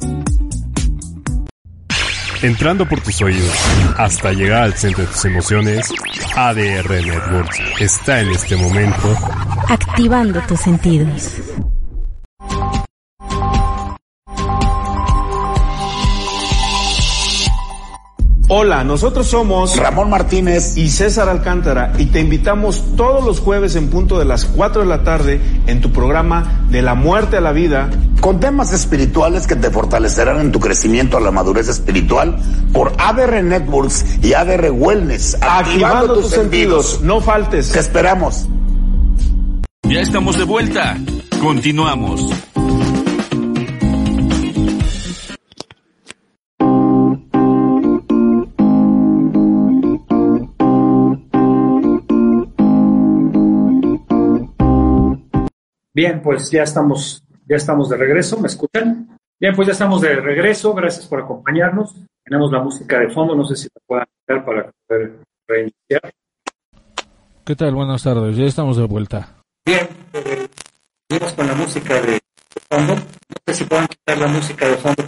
Entrando 2.41 2.88
por 2.88 3.01
tus 3.01 3.21
oídos 3.21 3.54
hasta 3.97 4.32
llegar 4.34 4.63
al 4.63 4.73
centro 4.73 5.04
de 5.04 5.12
tus 5.12 5.25
emociones, 5.25 5.91
ADR 6.36 6.89
Networks 6.89 7.60
está 7.80 8.21
en 8.21 8.30
este 8.30 8.56
momento 8.56 9.15
activando 9.69 10.41
tus 10.41 10.60
sentidos. 10.60 11.41
Hola, 18.58 18.86
nosotros 18.86 19.28
somos 19.28 19.76
Ramón 19.76 20.10
Martínez 20.10 20.78
y 20.78 20.88
César 20.88 21.28
Alcántara 21.28 21.91
y 21.98 22.06
te 22.06 22.22
invitamos 22.22 22.96
todos 22.96 23.26
los 23.26 23.41
jueves 23.41 23.76
en 23.76 23.89
punto 23.89 24.18
de 24.18 24.24
las 24.24 24.46
4 24.46 24.84
de 24.84 24.88
la 24.88 25.04
tarde 25.04 25.41
en 25.68 25.82
tu 25.82 25.91
programa 25.91 26.65
De 26.70 26.82
la 26.82 26.96
muerte 26.96 27.36
a 27.36 27.41
la 27.41 27.52
vida 27.52 27.89
con 28.22 28.39
temas 28.39 28.72
espirituales 28.72 29.46
que 29.46 29.58
te 29.58 29.70
fortalecerán 29.72 30.39
en 30.39 30.54
tu 30.54 30.62
crecimiento 30.62 31.18
a 31.18 31.20
la 31.20 31.32
madurez 31.32 31.68
espiritual 31.68 32.38
por 32.72 32.94
ADR 32.98 33.44
Networks 33.44 34.24
y 34.24 34.32
ADR 34.32 34.72
Wellness. 34.72 35.38
Activando, 35.41 36.22
tus, 36.22 36.32
sentidos. 36.32 37.02
No 37.02 37.20
faltes. 37.20 37.74
Te 37.74 37.80
esperamos. 37.80 38.48
Ya 39.84 40.00
estamos 40.00 40.38
de 40.38 40.46
vuelta. 40.46 40.98
Continuamos. 41.41 42.32
Bien, 55.95 56.21
pues 56.21 56.51
ya 56.51 56.63
estamos, 56.63 57.23
ya 57.47 57.55
estamos 57.55 57.88
de 57.88 57.95
regreso, 57.95 58.38
¿me 58.38 58.47
escuchan? 58.47 59.17
Bien, 59.39 59.55
pues 59.55 59.67
ya 59.67 59.71
estamos 59.71 60.01
de 60.01 60.13
regreso, 60.17 60.73
gracias 60.73 61.08
por 61.08 61.21
acompañarnos. 61.21 61.95
Tenemos 62.21 62.51
la 62.51 62.62
música 62.62 62.99
de 62.99 63.10
fondo, 63.12 63.34
no 63.34 63.45
sé 63.45 63.55
si 63.55 63.69
la 63.73 63.81
puedan 63.88 64.05
quitar 64.19 64.43
para 64.43 64.71
poder 64.86 65.19
reiniciar. 65.47 66.13
¿Qué 67.45 67.55
tal? 67.55 67.75
Buenas 67.75 68.03
tardes, 68.03 68.36
ya 68.36 68.43
estamos 68.43 68.75
de 68.75 68.84
vuelta. 68.84 69.38
Bien, 69.65 69.88
pues, 71.08 71.31
con 71.31 71.47
la 71.47 71.55
música 71.55 72.01
de 72.01 72.19
fondo. 72.69 72.95
No 72.95 73.01
sé 73.47 73.53
si 73.53 73.63
puedan 73.63 73.88
quitar 73.88 74.17
la 74.17 74.27
música 74.27 74.67
de 74.67 74.75
fondo. 74.75 75.03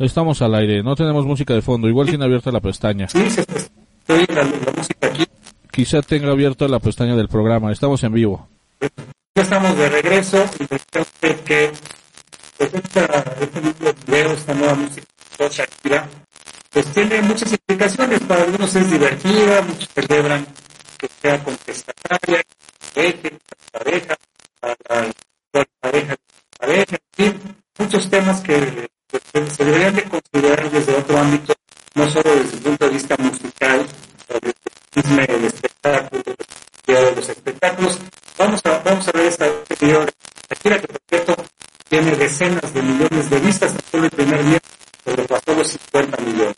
Estamos 0.00 0.42
al 0.42 0.56
aire, 0.56 0.82
no 0.82 0.96
tenemos 0.96 1.24
música 1.24 1.54
de 1.54 1.62
fondo, 1.62 1.88
igual 1.88 2.08
tiene 2.08 2.24
abierta 2.24 2.50
la 2.50 2.60
pestaña. 2.60 3.06
Sí, 3.06 3.30
se 3.30 3.42
estoy 3.42 4.26
la, 4.34 4.42
la 4.42 4.72
música 4.76 5.06
aquí. 5.06 5.26
Quizá 5.70 6.02
tenga 6.02 6.32
abierta 6.32 6.66
la 6.66 6.80
pestaña 6.80 7.14
del 7.14 7.28
programa, 7.28 7.70
estamos 7.70 8.02
en 8.02 8.12
vivo. 8.14 8.48
Ya 9.34 9.44
estamos 9.44 9.78
de 9.78 9.88
regreso 9.88 10.44
y 10.58 10.66
deseo 10.66 11.06
que 11.46 11.72
pues 12.58 12.74
esta, 12.74 13.24
este 13.40 13.60
nuevo 13.62 13.94
video, 14.04 14.32
esta 14.32 14.52
nueva 14.52 14.74
música 14.74 15.06
Shakira, 15.38 16.06
pues 16.70 16.86
tiene 16.92 17.22
muchas 17.22 17.50
implicaciones. 17.50 18.20
Para 18.20 18.42
algunos 18.42 18.74
es 18.74 18.90
divertida, 18.90 19.62
muchos 19.62 19.88
celebran 19.94 20.46
que 20.98 21.08
sea 21.22 21.42
contestataria, 21.42 22.42
que 22.92 23.38
pareja, 23.72 24.16
para 24.60 24.76
la 25.54 25.64
pareja, 25.80 26.16
pareja, 26.58 26.96
en 27.16 27.32
fin, 27.32 27.56
muchos 27.78 28.10
temas 28.10 28.42
que 28.42 28.86
pues, 29.06 29.22
se 29.54 29.64
deberían 29.64 29.94
de 29.94 30.04
considerar 30.04 30.70
desde 30.70 30.94
otro 30.94 31.18
ámbito, 31.18 31.54
no 31.94 32.06
solo 32.10 32.34
desde 32.36 32.56
el 32.58 32.62
punto 32.62 32.84
de 32.84 32.90
vista 32.90 33.16
musical, 33.16 33.86
o 34.28 34.38
desde 34.94 35.36
el 35.36 35.44
espectáculo, 35.46 36.22
de 37.00 37.16
los 37.16 37.28
espectáculos. 37.28 37.98
Vamos 38.38 38.60
a, 38.64 39.12
ver 39.12 39.26
esta 39.26 39.46
video 39.80 40.06
Shakira, 40.48 40.80
que 40.80 40.88
por 40.88 41.00
cierto 41.08 41.36
tiene 41.88 42.16
decenas 42.16 42.74
de 42.74 42.82
millones 42.82 43.30
de 43.30 43.40
vistas, 43.40 43.74
solo 43.90 44.04
el 44.04 44.10
primer 44.10 44.44
día 44.44 44.58
sobrepasó 45.04 45.54
los 45.54 45.68
50 45.68 46.22
millones. 46.22 46.56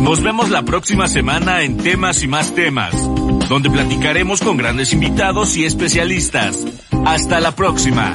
Nos 0.00 0.22
vemos 0.22 0.50
la 0.50 0.62
próxima 0.62 1.06
semana 1.06 1.62
en 1.62 1.76
Temas 1.76 2.22
y 2.24 2.28
más 2.28 2.52
temas, 2.52 2.92
donde 3.48 3.70
platicaremos 3.70 4.40
con 4.40 4.56
grandes 4.56 4.92
invitados 4.92 5.56
y 5.56 5.64
especialistas. 5.64 6.64
Hasta 7.06 7.38
la 7.38 7.54
próxima. 7.54 8.14